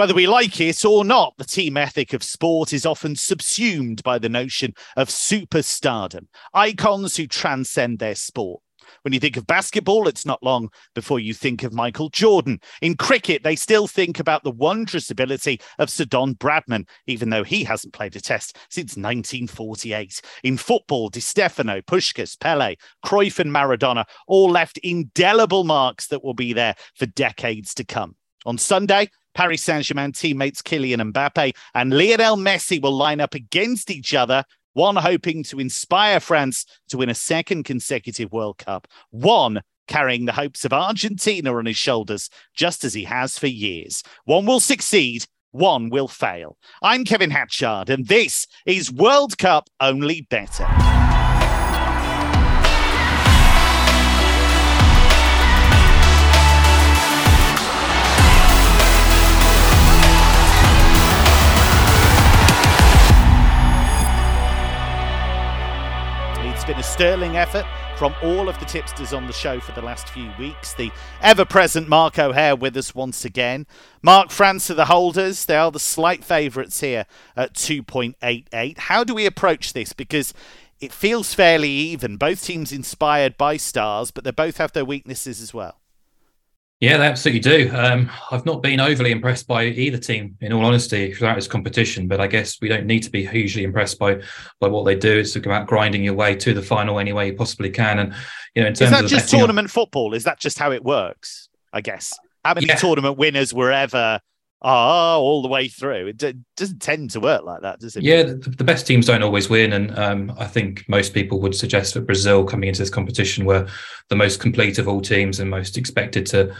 Whether 0.00 0.14
we 0.14 0.26
like 0.26 0.62
it 0.62 0.82
or 0.82 1.04
not, 1.04 1.34
the 1.36 1.44
team 1.44 1.76
ethic 1.76 2.14
of 2.14 2.22
sport 2.22 2.72
is 2.72 2.86
often 2.86 3.14
subsumed 3.16 4.02
by 4.02 4.18
the 4.18 4.30
notion 4.30 4.72
of 4.96 5.10
superstardom, 5.10 6.28
icons 6.54 7.18
who 7.18 7.26
transcend 7.26 7.98
their 7.98 8.14
sport. 8.14 8.62
When 9.02 9.12
you 9.12 9.20
think 9.20 9.36
of 9.36 9.46
basketball, 9.46 10.08
it's 10.08 10.24
not 10.24 10.42
long 10.42 10.70
before 10.94 11.20
you 11.20 11.34
think 11.34 11.64
of 11.64 11.74
Michael 11.74 12.08
Jordan. 12.08 12.60
In 12.80 12.96
cricket, 12.96 13.42
they 13.42 13.54
still 13.56 13.86
think 13.86 14.18
about 14.18 14.42
the 14.42 14.50
wondrous 14.50 15.10
ability 15.10 15.60
of 15.78 15.90
Sir 15.90 16.06
Don 16.06 16.34
Bradman, 16.34 16.88
even 17.06 17.28
though 17.28 17.44
he 17.44 17.62
hasn't 17.62 17.92
played 17.92 18.16
a 18.16 18.22
test 18.22 18.56
since 18.70 18.96
1948. 18.96 20.22
In 20.44 20.56
football, 20.56 21.10
Di 21.10 21.20
Stefano, 21.20 21.82
Puskas, 21.82 22.40
Pele, 22.40 22.76
Cruyff, 23.04 23.38
and 23.38 23.52
Maradona 23.52 24.06
all 24.26 24.50
left 24.50 24.78
indelible 24.78 25.64
marks 25.64 26.06
that 26.06 26.24
will 26.24 26.32
be 26.32 26.54
there 26.54 26.74
for 26.94 27.04
decades 27.04 27.74
to 27.74 27.84
come. 27.84 28.16
On 28.46 28.56
Sunday, 28.56 29.10
Paris 29.34 29.62
Saint 29.62 29.84
Germain 29.84 30.12
teammates 30.12 30.62
Kylian 30.62 31.12
Mbappe 31.12 31.54
and 31.74 31.96
Lionel 31.96 32.36
Messi 32.36 32.80
will 32.82 32.92
line 32.92 33.20
up 33.20 33.34
against 33.34 33.90
each 33.90 34.14
other. 34.14 34.44
One 34.72 34.96
hoping 34.96 35.42
to 35.44 35.58
inspire 35.58 36.20
France 36.20 36.64
to 36.88 36.98
win 36.98 37.08
a 37.08 37.14
second 37.14 37.64
consecutive 37.64 38.30
World 38.32 38.58
Cup, 38.58 38.86
one 39.10 39.62
carrying 39.88 40.24
the 40.24 40.32
hopes 40.32 40.64
of 40.64 40.72
Argentina 40.72 41.52
on 41.56 41.66
his 41.66 41.76
shoulders, 41.76 42.30
just 42.54 42.84
as 42.84 42.94
he 42.94 43.04
has 43.04 43.36
for 43.36 43.48
years. 43.48 44.04
One 44.24 44.46
will 44.46 44.60
succeed, 44.60 45.24
one 45.50 45.90
will 45.90 46.08
fail. 46.08 46.56
I'm 46.82 47.04
Kevin 47.04 47.30
Hatchard, 47.30 47.90
and 47.90 48.06
this 48.06 48.46
is 48.64 48.92
World 48.92 49.36
Cup 49.38 49.68
Only 49.80 50.26
Better. 50.30 50.68
Sterling 67.00 67.38
effort 67.38 67.64
from 67.96 68.14
all 68.22 68.50
of 68.50 68.60
the 68.60 68.66
tipsters 68.66 69.14
on 69.14 69.26
the 69.26 69.32
show 69.32 69.58
for 69.58 69.72
the 69.72 69.80
last 69.80 70.10
few 70.10 70.30
weeks. 70.38 70.74
The 70.74 70.92
ever 71.22 71.46
present 71.46 71.88
Mark 71.88 72.18
O'Haire 72.18 72.54
with 72.54 72.76
us 72.76 72.94
once 72.94 73.24
again. 73.24 73.66
Mark 74.02 74.30
France 74.30 74.70
are 74.70 74.74
the 74.74 74.84
holders. 74.84 75.46
They 75.46 75.56
are 75.56 75.70
the 75.70 75.80
slight 75.80 76.22
favourites 76.22 76.80
here 76.80 77.06
at 77.38 77.54
2.88. 77.54 78.76
How 78.76 79.02
do 79.02 79.14
we 79.14 79.24
approach 79.24 79.72
this? 79.72 79.94
Because 79.94 80.34
it 80.78 80.92
feels 80.92 81.32
fairly 81.32 81.70
even. 81.70 82.18
Both 82.18 82.44
teams 82.44 82.70
inspired 82.70 83.38
by 83.38 83.56
stars, 83.56 84.10
but 84.10 84.24
they 84.24 84.30
both 84.30 84.58
have 84.58 84.72
their 84.72 84.84
weaknesses 84.84 85.40
as 85.40 85.54
well. 85.54 85.79
Yeah, 86.80 86.96
they 86.96 87.06
absolutely 87.06 87.40
do. 87.40 87.70
Um, 87.74 88.10
I've 88.30 88.46
not 88.46 88.62
been 88.62 88.80
overly 88.80 89.10
impressed 89.10 89.46
by 89.46 89.64
either 89.64 89.98
team, 89.98 90.38
in 90.40 90.50
all 90.50 90.64
honesty, 90.64 91.12
throughout 91.12 91.34
this 91.34 91.46
competition. 91.46 92.08
But 92.08 92.22
I 92.22 92.26
guess 92.26 92.58
we 92.62 92.68
don't 92.68 92.86
need 92.86 93.02
to 93.02 93.10
be 93.10 93.26
hugely 93.26 93.64
impressed 93.64 93.98
by 93.98 94.22
by 94.60 94.68
what 94.68 94.84
they 94.84 94.94
do. 94.94 95.18
It's 95.18 95.36
about 95.36 95.66
grinding 95.66 96.02
your 96.02 96.14
way 96.14 96.34
to 96.36 96.54
the 96.54 96.62
final 96.62 96.98
any 96.98 97.12
way 97.12 97.26
you 97.26 97.34
possibly 97.34 97.68
can. 97.68 97.98
And 97.98 98.14
you 98.54 98.62
know, 98.62 98.68
in 98.68 98.74
terms 98.74 98.92
is 98.92 98.96
that 98.96 99.04
of 99.04 99.10
just 99.10 99.28
tournament 99.28 99.66
up, 99.66 99.72
football? 99.72 100.14
Is 100.14 100.24
that 100.24 100.40
just 100.40 100.58
how 100.58 100.72
it 100.72 100.82
works? 100.82 101.50
I 101.70 101.82
guess 101.82 102.18
how 102.44 102.54
many 102.54 102.66
yeah. 102.66 102.76
tournament 102.76 103.18
winners 103.18 103.52
were 103.52 103.70
ever 103.70 104.20
ah 104.62 105.16
all 105.18 105.42
the 105.42 105.48
way 105.48 105.68
through. 105.68 106.08
It 106.08 106.16
d- 106.16 106.34
doesn't 106.56 106.82
tend 106.82 107.10
to 107.10 107.20
work 107.20 107.44
like 107.44 107.62
that, 107.62 107.80
does 107.80 107.96
it? 107.96 108.02
Yeah, 108.02 108.22
the, 108.22 108.34
the 108.34 108.64
best 108.64 108.86
teams 108.86 109.06
don't 109.06 109.22
always 109.22 109.48
win, 109.48 109.72
and 109.72 109.96
um, 109.98 110.32
I 110.38 110.46
think 110.46 110.88
most 110.88 111.14
people 111.14 111.40
would 111.40 111.54
suggest 111.54 111.94
that 111.94 112.06
Brazil 112.06 112.44
coming 112.44 112.68
into 112.68 112.80
this 112.80 112.90
competition 112.90 113.44
were 113.44 113.66
the 114.08 114.16
most 114.16 114.40
complete 114.40 114.78
of 114.78 114.88
all 114.88 115.00
teams 115.00 115.40
and 115.40 115.50
most 115.50 115.76
expected 115.76 116.26
to 116.26 116.54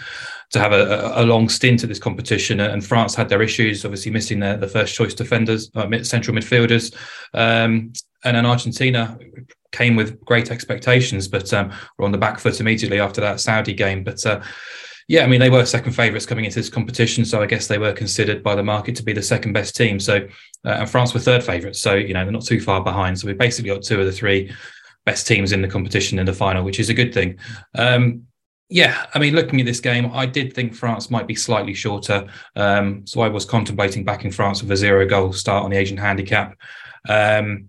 to 0.51 0.59
have 0.59 0.73
a, 0.73 1.13
a 1.15 1.25
long 1.25 1.49
stint 1.49 1.85
at 1.85 1.89
this 1.89 2.01
competition. 2.01 2.59
And 2.59 2.85
France 2.85 3.15
had 3.15 3.29
their 3.29 3.41
issues, 3.41 3.85
obviously 3.85 4.11
missing 4.11 4.41
their 4.41 4.57
the 4.57 4.67
first 4.67 4.95
choice 4.95 5.15
defenders, 5.15 5.71
uh, 5.75 6.03
central 6.03 6.37
midfielders, 6.37 6.95
um, 7.35 7.93
and 8.25 8.37
then 8.37 8.47
Argentina 8.47 9.19
came 9.73 9.97
with 9.97 10.23
great 10.25 10.51
expectations, 10.51 11.29
but 11.29 11.53
um, 11.55 11.73
were 11.97 12.05
on 12.05 12.13
the 12.13 12.19
back 12.19 12.39
foot 12.39 12.61
immediately 12.61 13.01
after 13.01 13.21
that 13.21 13.41
Saudi 13.41 13.73
game. 13.73 14.05
But 14.05 14.25
uh, 14.27 14.43
yeah, 15.11 15.25
I 15.25 15.27
mean, 15.27 15.41
they 15.41 15.51
were 15.51 15.67
second 15.67 15.91
favourites 15.91 16.25
coming 16.25 16.45
into 16.45 16.61
this 16.61 16.69
competition, 16.69 17.25
so 17.25 17.43
I 17.43 17.47
guess 17.47 17.67
they 17.67 17.79
were 17.79 17.93
considered 17.93 18.45
by 18.45 18.55
the 18.55 18.63
market 18.63 18.95
to 18.95 19.03
be 19.03 19.13
the 19.13 19.21
second 19.21 19.53
best 19.53 19.75
team. 19.75 19.99
So, 19.99 20.29
uh, 20.65 20.69
and 20.69 20.89
France 20.89 21.13
were 21.13 21.19
third 21.19 21.43
favourites, 21.43 21.81
so 21.81 21.95
you 21.95 22.15
know 22.15 22.23
they're 22.23 22.31
not 22.31 22.45
too 22.45 22.61
far 22.61 22.81
behind. 22.81 23.19
So 23.19 23.27
we 23.27 23.33
basically 23.33 23.73
got 23.73 23.83
two 23.83 23.99
of 23.99 24.07
the 24.07 24.13
three 24.13 24.53
best 25.05 25.27
teams 25.27 25.51
in 25.51 25.63
the 25.63 25.67
competition 25.67 26.21
in 26.21 26.27
the 26.27 26.33
final, 26.33 26.63
which 26.63 26.79
is 26.79 26.91
a 26.91 26.95
good 26.95 27.13
thing. 27.13 27.41
Um, 27.75 28.23
yeah, 28.69 29.07
I 29.13 29.19
mean, 29.19 29.35
looking 29.35 29.59
at 29.59 29.67
this 29.67 29.81
game, 29.81 30.13
I 30.15 30.27
did 30.27 30.55
think 30.55 30.77
France 30.77 31.11
might 31.11 31.27
be 31.27 31.35
slightly 31.35 31.75
shorter, 31.75 32.29
um, 32.55 33.05
so 33.05 33.21
I 33.21 33.29
was 33.29 33.45
contemplating 33.45 34.05
backing 34.05 34.31
France 34.31 34.63
with 34.63 34.71
a 34.71 34.77
zero 34.77 35.07
goal 35.07 35.33
start 35.33 35.65
on 35.65 35.73
the 35.73 35.77
Asian 35.77 35.97
handicap. 35.97 36.57
Um, 37.09 37.69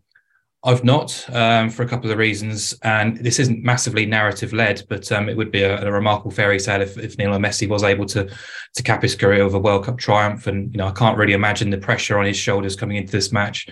I've 0.63 0.83
not 0.83 1.25
um, 1.33 1.71
for 1.71 1.81
a 1.81 1.87
couple 1.87 2.11
of 2.11 2.19
reasons, 2.19 2.77
and 2.83 3.17
this 3.17 3.39
isn't 3.39 3.63
massively 3.63 4.05
narrative 4.05 4.53
led, 4.53 4.83
but 4.89 5.11
um, 5.11 5.27
it 5.27 5.35
would 5.35 5.51
be 5.51 5.63
a, 5.63 5.83
a, 5.87 5.91
remarkable 5.91 6.29
fairy 6.29 6.59
tale 6.59 6.81
if, 6.81 6.99
if 6.99 7.17
Lionel 7.17 7.39
Messi 7.39 7.67
was 7.67 7.83
able 7.83 8.05
to 8.07 8.29
to 8.75 8.83
cap 8.83 9.01
his 9.01 9.15
career 9.15 9.43
with 9.43 9.55
a 9.55 9.59
World 9.59 9.85
Cup 9.85 9.97
triumph. 9.97 10.45
And 10.45 10.71
you 10.71 10.77
know, 10.77 10.85
I 10.85 10.91
can't 10.91 11.17
really 11.17 11.33
imagine 11.33 11.71
the 11.71 11.79
pressure 11.79 12.19
on 12.19 12.25
his 12.25 12.37
shoulders 12.37 12.75
coming 12.75 12.97
into 12.97 13.11
this 13.11 13.31
match, 13.31 13.69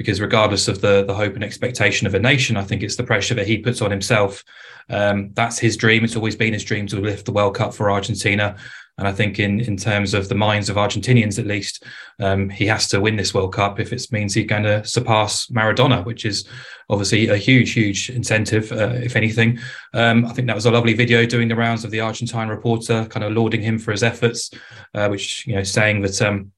because 0.00 0.18
regardless 0.18 0.66
of 0.66 0.80
the 0.80 1.04
the 1.04 1.12
hope 1.12 1.34
and 1.34 1.44
expectation 1.44 2.06
of 2.06 2.14
a 2.14 2.18
nation, 2.18 2.56
I 2.56 2.62
think 2.62 2.82
it's 2.82 2.96
the 2.96 3.04
pressure 3.04 3.34
that 3.34 3.46
he 3.46 3.58
puts 3.58 3.82
on 3.82 3.90
himself. 3.90 4.42
Um, 4.88 5.32
that's 5.34 5.58
his 5.58 5.76
dream. 5.76 6.04
It's 6.04 6.16
always 6.16 6.36
been 6.36 6.54
his 6.54 6.64
dream 6.64 6.86
to 6.86 6.98
lift 6.98 7.26
the 7.26 7.32
World 7.32 7.54
Cup 7.54 7.74
for 7.74 7.90
Argentina. 7.90 8.56
And 8.96 9.06
I 9.06 9.12
think 9.12 9.38
in 9.38 9.60
in 9.60 9.76
terms 9.76 10.14
of 10.14 10.30
the 10.30 10.34
minds 10.34 10.70
of 10.70 10.76
Argentinians, 10.76 11.38
at 11.38 11.46
least, 11.46 11.84
um, 12.18 12.48
he 12.48 12.64
has 12.64 12.88
to 12.88 12.98
win 12.98 13.16
this 13.16 13.34
World 13.34 13.52
Cup 13.52 13.78
if 13.78 13.92
it 13.92 14.06
means 14.10 14.32
he's 14.32 14.46
going 14.46 14.62
to 14.62 14.82
surpass 14.86 15.48
Maradona, 15.48 16.02
which 16.06 16.24
is 16.24 16.48
obviously 16.88 17.28
a 17.28 17.36
huge, 17.36 17.74
huge 17.74 18.08
incentive, 18.08 18.72
uh, 18.72 18.94
if 18.94 19.16
anything. 19.16 19.58
Um, 19.92 20.24
I 20.24 20.32
think 20.32 20.46
that 20.46 20.56
was 20.56 20.64
a 20.64 20.70
lovely 20.70 20.94
video 20.94 21.26
doing 21.26 21.48
the 21.48 21.56
rounds 21.56 21.84
of 21.84 21.90
the 21.90 22.00
Argentine 22.00 22.48
reporter, 22.48 23.04
kind 23.10 23.22
of 23.22 23.32
lauding 23.32 23.60
him 23.60 23.78
for 23.78 23.90
his 23.90 24.02
efforts, 24.02 24.50
uh, 24.94 25.08
which 25.08 25.46
you 25.46 25.56
know 25.56 25.62
saying 25.62 26.00
that. 26.00 26.22
Um, 26.22 26.52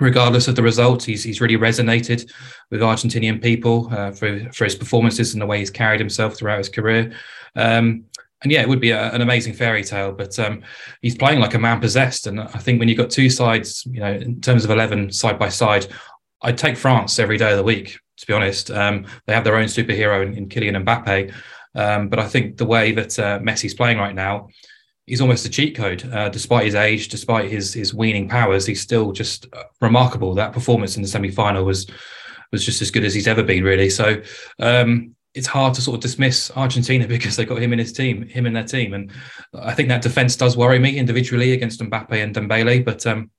regardless 0.00 0.48
of 0.48 0.56
the 0.56 0.62
result, 0.62 1.02
he's 1.02 1.22
he's 1.22 1.40
really 1.40 1.56
resonated 1.56 2.30
with 2.70 2.80
Argentinian 2.80 3.42
people 3.42 3.88
uh, 3.92 4.10
for 4.10 4.50
for 4.52 4.64
his 4.64 4.74
performances 4.74 5.32
and 5.32 5.42
the 5.42 5.46
way 5.46 5.58
he's 5.58 5.70
carried 5.70 6.00
himself 6.00 6.36
throughout 6.36 6.58
his 6.58 6.68
career. 6.68 7.12
Um, 7.56 8.04
and 8.42 8.52
yeah, 8.52 8.60
it 8.60 8.68
would 8.68 8.80
be 8.80 8.90
a, 8.90 9.10
an 9.12 9.22
amazing 9.22 9.54
fairy 9.54 9.82
tale. 9.82 10.12
But 10.12 10.38
um, 10.38 10.62
he's 11.00 11.16
playing 11.16 11.40
like 11.40 11.54
a 11.54 11.58
man 11.58 11.80
possessed, 11.80 12.26
and 12.26 12.40
I 12.40 12.46
think 12.46 12.78
when 12.78 12.88
you've 12.88 12.98
got 12.98 13.10
two 13.10 13.30
sides, 13.30 13.86
you 13.86 14.00
know, 14.00 14.12
in 14.12 14.40
terms 14.40 14.64
of 14.64 14.70
eleven 14.70 15.10
side 15.12 15.38
by 15.38 15.48
side, 15.48 15.86
I'd 16.42 16.58
take 16.58 16.76
France 16.76 17.18
every 17.18 17.38
day 17.38 17.52
of 17.52 17.56
the 17.56 17.62
week. 17.62 17.98
To 18.18 18.26
be 18.26 18.32
honest, 18.32 18.70
um, 18.70 19.06
they 19.26 19.34
have 19.34 19.42
their 19.42 19.56
own 19.56 19.66
superhero 19.66 20.24
in, 20.24 20.34
in 20.34 20.48
Kylian 20.48 20.84
Mbappe, 20.84 21.34
um, 21.74 22.08
but 22.08 22.20
I 22.20 22.28
think 22.28 22.58
the 22.58 22.64
way 22.64 22.92
that 22.92 23.18
uh, 23.18 23.40
Messi's 23.40 23.74
playing 23.74 23.98
right 23.98 24.14
now, 24.14 24.48
he's 25.06 25.20
almost 25.20 25.46
a 25.46 25.50
cheat 25.50 25.76
code. 25.76 26.08
Uh, 26.12 26.28
despite 26.28 26.64
his 26.64 26.74
age, 26.74 27.08
despite 27.08 27.50
his 27.50 27.72
his 27.72 27.94
weaning 27.94 28.28
powers, 28.28 28.66
he's 28.66 28.80
still 28.80 29.12
just 29.12 29.46
uh, 29.52 29.64
remarkable. 29.80 30.34
That 30.34 30.52
performance 30.52 30.96
in 30.96 31.02
the 31.02 31.08
semi 31.08 31.30
final 31.30 31.64
was 31.64 31.86
was 32.52 32.64
just 32.64 32.82
as 32.82 32.90
good 32.90 33.04
as 33.04 33.14
he's 33.14 33.28
ever 33.28 33.42
been, 33.42 33.64
really. 33.64 33.90
So 33.90 34.22
um, 34.60 35.14
it's 35.34 35.46
hard 35.46 35.74
to 35.74 35.82
sort 35.82 35.96
of 35.96 36.02
dismiss 36.02 36.50
Argentina 36.56 37.06
because 37.08 37.36
they 37.36 37.44
got 37.44 37.62
him 37.62 37.72
in 37.72 37.78
his 37.78 37.92
team, 37.92 38.26
him 38.28 38.46
in 38.46 38.52
their 38.52 38.64
team, 38.64 38.94
and 38.94 39.12
I 39.54 39.74
think 39.74 39.88
that 39.88 40.02
defense 40.02 40.36
does 40.36 40.56
worry 40.56 40.78
me 40.78 40.98
individually 40.98 41.52
against 41.52 41.80
Mbappe 41.80 42.12
and 42.12 42.34
Dembele. 42.34 42.84
But 42.84 43.06
um, 43.06 43.30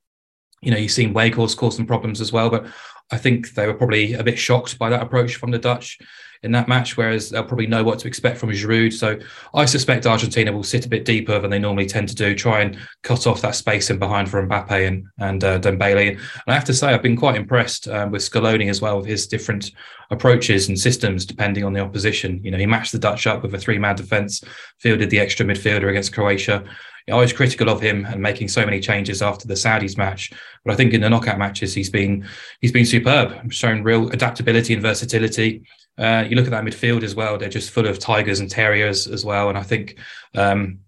you 0.66 0.72
know, 0.72 0.78
you've 0.78 0.92
seen 0.92 1.14
Weghorst 1.14 1.58
cause 1.58 1.76
some 1.76 1.86
problems 1.86 2.20
as 2.20 2.34
well. 2.34 2.50
But 2.50 2.66
I 3.12 3.18
think 3.18 3.54
they 3.54 3.68
were 3.68 3.74
probably 3.76 4.14
a 4.14 4.24
bit 4.24 4.40
shocked 4.40 4.78
by 4.80 4.90
that 4.90 5.04
approach 5.04 5.36
from 5.36 5.52
the 5.52 5.60
Dutch 5.60 6.00
in 6.44 6.52
that 6.52 6.68
match, 6.68 6.96
whereas 6.96 7.30
they'll 7.30 7.44
probably 7.44 7.66
know 7.66 7.84
what 7.84 7.98
to 8.00 8.08
expect 8.08 8.38
from 8.38 8.52
Giroud. 8.52 8.94
So 8.94 9.18
I 9.54 9.66
suspect 9.66 10.06
Argentina 10.06 10.52
will 10.52 10.64
sit 10.64 10.86
a 10.86 10.90
bit 10.90 11.06
deeper 11.06 11.40
than 11.40 11.50
they 11.50 11.60
normally 11.60 11.88
tend 11.88 12.08
to 12.10 12.16
do, 12.16 12.36
try 12.36 12.62
and 12.62 12.78
cut 13.02 13.26
off 13.26 13.42
that 13.42 13.56
space 13.56 13.90
in 13.90 13.98
behind 13.98 14.30
for 14.30 14.46
Mbappe 14.46 14.88
and 14.88 15.06
and 15.20 15.44
uh, 15.44 15.60
Dembele. 15.60 16.12
And 16.12 16.20
I 16.48 16.54
have 16.54 16.66
to 16.66 16.74
say, 16.74 16.94
I've 16.94 17.02
been 17.02 17.18
quite 17.18 17.36
impressed 17.36 17.88
um, 17.88 18.12
with 18.12 18.22
Scaloni 18.22 18.70
as 18.70 18.82
well 18.82 18.98
with 18.98 19.08
his 19.08 19.28
different 19.28 19.72
approaches 20.12 20.68
and 20.68 20.80
systems 20.80 21.26
depending 21.26 21.64
on 21.64 21.74
the 21.74 21.80
opposition. 21.80 22.40
You 22.44 22.52
know, 22.52 22.60
he 22.60 22.68
matched 22.68 22.92
the 22.92 23.00
Dutch 23.00 23.26
up 23.26 23.42
with 23.42 23.54
a 23.56 23.60
three-man 23.60 23.96
defence, 23.96 24.44
fielded 24.80 25.10
the 25.10 25.20
extra 25.20 25.46
midfielder 25.46 25.90
against 25.90 26.14
Croatia. 26.14 26.64
I 27.08 27.16
was 27.16 27.34
critical 27.34 27.70
of 27.70 27.82
him 27.82 28.06
and 28.06 28.20
making 28.20 28.48
so 28.48 28.66
many 28.66 28.80
changes 28.80 29.22
after 29.22 29.48
the 29.48 29.54
Saudis 29.54 29.98
match, 29.98 30.34
but 30.64 30.74
I 30.74 30.76
think 30.76 30.94
in 30.94 31.02
the 31.02 31.10
knockout 31.10 31.38
matches 31.38 31.74
he's 31.74 31.90
been 31.90 32.28
he's 32.62 32.72
been 32.72 32.86
superb, 32.86 33.54
shown 33.54 33.84
real 33.84 34.10
adaptability 34.10 34.74
and 34.74 34.82
versatility. 34.82 35.64
Uh, 35.98 36.26
you 36.28 36.36
look 36.36 36.46
at 36.46 36.52
that 36.52 36.64
midfield 36.64 37.04
as 37.04 37.14
well; 37.14 37.38
they're 37.38 37.48
just 37.48 37.70
full 37.70 37.86
of 37.86 38.00
tigers 38.00 38.40
and 38.40 38.50
terriers 38.50 39.06
as 39.08 39.24
well. 39.24 39.50
And 39.50 39.58
I 39.58 39.62
think, 39.62 40.00
um, 40.34 40.80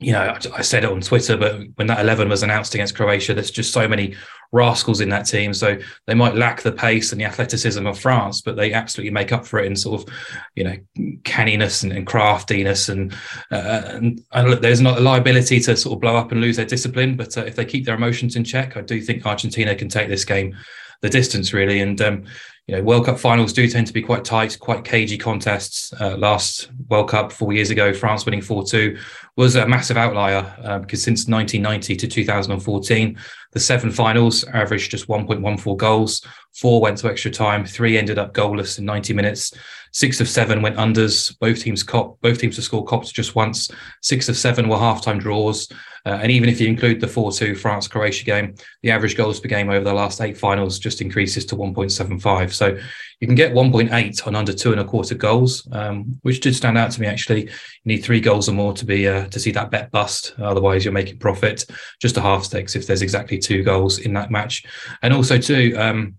you 0.00 0.12
know, 0.12 0.36
I, 0.54 0.62
said 0.62 0.82
it 0.82 0.90
on 0.90 1.02
Twitter, 1.02 1.36
but 1.36 1.60
when 1.74 1.86
that 1.88 2.00
eleven 2.00 2.30
was 2.30 2.42
announced 2.42 2.74
against 2.74 2.96
Croatia, 2.96 3.34
there's 3.34 3.50
just 3.50 3.72
so 3.72 3.86
many 3.86 4.16
rascals 4.50 5.02
in 5.02 5.10
that 5.10 5.26
team. 5.26 5.52
So 5.52 5.78
they 6.06 6.14
might 6.14 6.34
lack 6.34 6.62
the 6.62 6.72
pace 6.72 7.12
and 7.12 7.20
the 7.20 7.26
athleticism 7.26 7.86
of 7.86 7.98
France, 7.98 8.40
but 8.40 8.56
they 8.56 8.72
absolutely 8.72 9.12
make 9.12 9.30
up 9.30 9.46
for 9.46 9.60
it 9.60 9.66
in 9.66 9.76
sort 9.76 10.00
of, 10.00 10.14
you 10.54 10.64
know, 10.64 10.76
canniness 11.24 11.82
and, 11.82 11.92
and 11.92 12.06
craftiness. 12.06 12.88
And, 12.88 13.12
uh, 13.52 13.82
and, 13.86 14.24
and 14.32 14.50
look, 14.50 14.62
there's 14.62 14.80
not 14.80 14.98
a 14.98 15.02
liability 15.02 15.60
to 15.60 15.76
sort 15.76 15.94
of 15.94 16.00
blow 16.00 16.16
up 16.16 16.32
and 16.32 16.40
lose 16.40 16.56
their 16.56 16.64
discipline. 16.64 17.16
But 17.16 17.36
uh, 17.36 17.42
if 17.42 17.54
they 17.54 17.66
keep 17.66 17.84
their 17.84 17.94
emotions 17.94 18.36
in 18.36 18.44
check, 18.44 18.76
I 18.76 18.80
do 18.80 19.00
think 19.00 19.26
Argentina 19.26 19.74
can 19.74 19.88
take 19.88 20.08
this 20.08 20.24
game 20.24 20.56
the 21.02 21.10
distance 21.10 21.52
really. 21.52 21.80
And 21.80 22.00
um, 22.00 22.24
you 22.70 22.76
know, 22.76 22.84
World 22.84 23.06
Cup 23.06 23.18
finals 23.18 23.52
do 23.52 23.66
tend 23.66 23.88
to 23.88 23.92
be 23.92 24.00
quite 24.00 24.24
tight, 24.24 24.56
quite 24.60 24.84
cagey 24.84 25.18
contests. 25.18 25.92
Uh, 26.00 26.16
last 26.16 26.70
World 26.88 27.08
Cup 27.08 27.32
four 27.32 27.52
years 27.52 27.70
ago, 27.70 27.92
France 27.92 28.24
winning 28.24 28.40
4 28.40 28.64
2 28.64 28.96
was 29.34 29.56
a 29.56 29.66
massive 29.66 29.96
outlier 29.96 30.54
uh, 30.62 30.78
because 30.78 31.02
since 31.02 31.26
1990 31.26 31.96
to 31.96 32.06
2014, 32.06 33.18
the 33.52 33.60
seven 33.60 33.90
finals 33.90 34.44
averaged 34.44 34.90
just 34.90 35.08
1.14 35.08 35.76
goals. 35.76 36.24
Four 36.54 36.80
went 36.80 36.98
to 36.98 37.08
extra 37.08 37.30
time, 37.30 37.64
three 37.64 37.98
ended 37.98 38.18
up 38.18 38.34
goalless 38.34 38.78
in 38.78 38.84
90 38.84 39.12
minutes. 39.12 39.52
Six 39.92 40.20
of 40.20 40.28
seven 40.28 40.62
went 40.62 40.76
unders. 40.76 41.36
Both 41.40 41.60
teams 41.60 41.82
cop, 41.82 42.20
both 42.20 42.38
teams 42.38 42.56
to 42.56 42.62
score 42.62 42.84
copped 42.84 43.12
just 43.12 43.34
once. 43.34 43.70
Six 44.02 44.28
of 44.28 44.36
seven 44.36 44.68
were 44.68 44.76
halftime 44.76 45.18
draws. 45.18 45.68
Uh, 46.06 46.18
and 46.22 46.30
even 46.30 46.48
if 46.48 46.60
you 46.60 46.68
include 46.68 47.00
the 47.00 47.08
4 47.08 47.32
2 47.32 47.54
France 47.54 47.86
Croatia 47.88 48.24
game, 48.24 48.54
the 48.82 48.90
average 48.90 49.16
goals 49.16 49.40
per 49.40 49.48
game 49.48 49.68
over 49.68 49.84
the 49.84 49.92
last 49.92 50.20
eight 50.20 50.38
finals 50.38 50.78
just 50.78 51.00
increases 51.00 51.44
to 51.46 51.56
1.75. 51.56 52.52
So 52.52 52.78
you 53.20 53.26
can 53.26 53.36
get 53.36 53.52
1.8 53.52 54.26
on 54.26 54.34
under 54.34 54.52
two 54.52 54.72
and 54.72 54.80
a 54.80 54.84
quarter 54.84 55.14
goals, 55.14 55.68
um, 55.72 56.18
which 56.22 56.40
did 56.40 56.56
stand 56.56 56.78
out 56.78 56.90
to 56.92 57.00
me 57.00 57.06
actually. 57.06 57.44
You 57.44 57.50
need 57.84 57.98
three 57.98 58.20
goals 58.20 58.48
or 58.48 58.52
more 58.52 58.72
to 58.72 58.86
be 58.86 59.06
uh, 59.06 59.26
to 59.28 59.38
see 59.38 59.50
that 59.52 59.70
bet 59.70 59.90
bust. 59.90 60.34
Otherwise, 60.38 60.84
you're 60.84 60.92
making 60.92 61.18
profit. 61.18 61.66
Just 62.00 62.16
a 62.16 62.22
half 62.22 62.44
stakes 62.44 62.74
if 62.74 62.86
there's 62.86 63.02
exactly 63.02 63.38
two 63.38 63.62
goals 63.62 63.98
in 63.98 64.14
that 64.14 64.30
match. 64.30 64.64
And 65.02 65.12
also, 65.12 65.36
too, 65.36 65.74
um, 65.78 66.16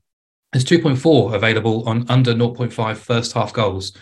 there's 0.53 0.65
2.4 0.65 1.33
available 1.33 1.87
on 1.89 2.05
under 2.07 2.35
0.5 2.35 2.97
first 2.97 3.33
half 3.33 3.51
goals. 3.51 3.93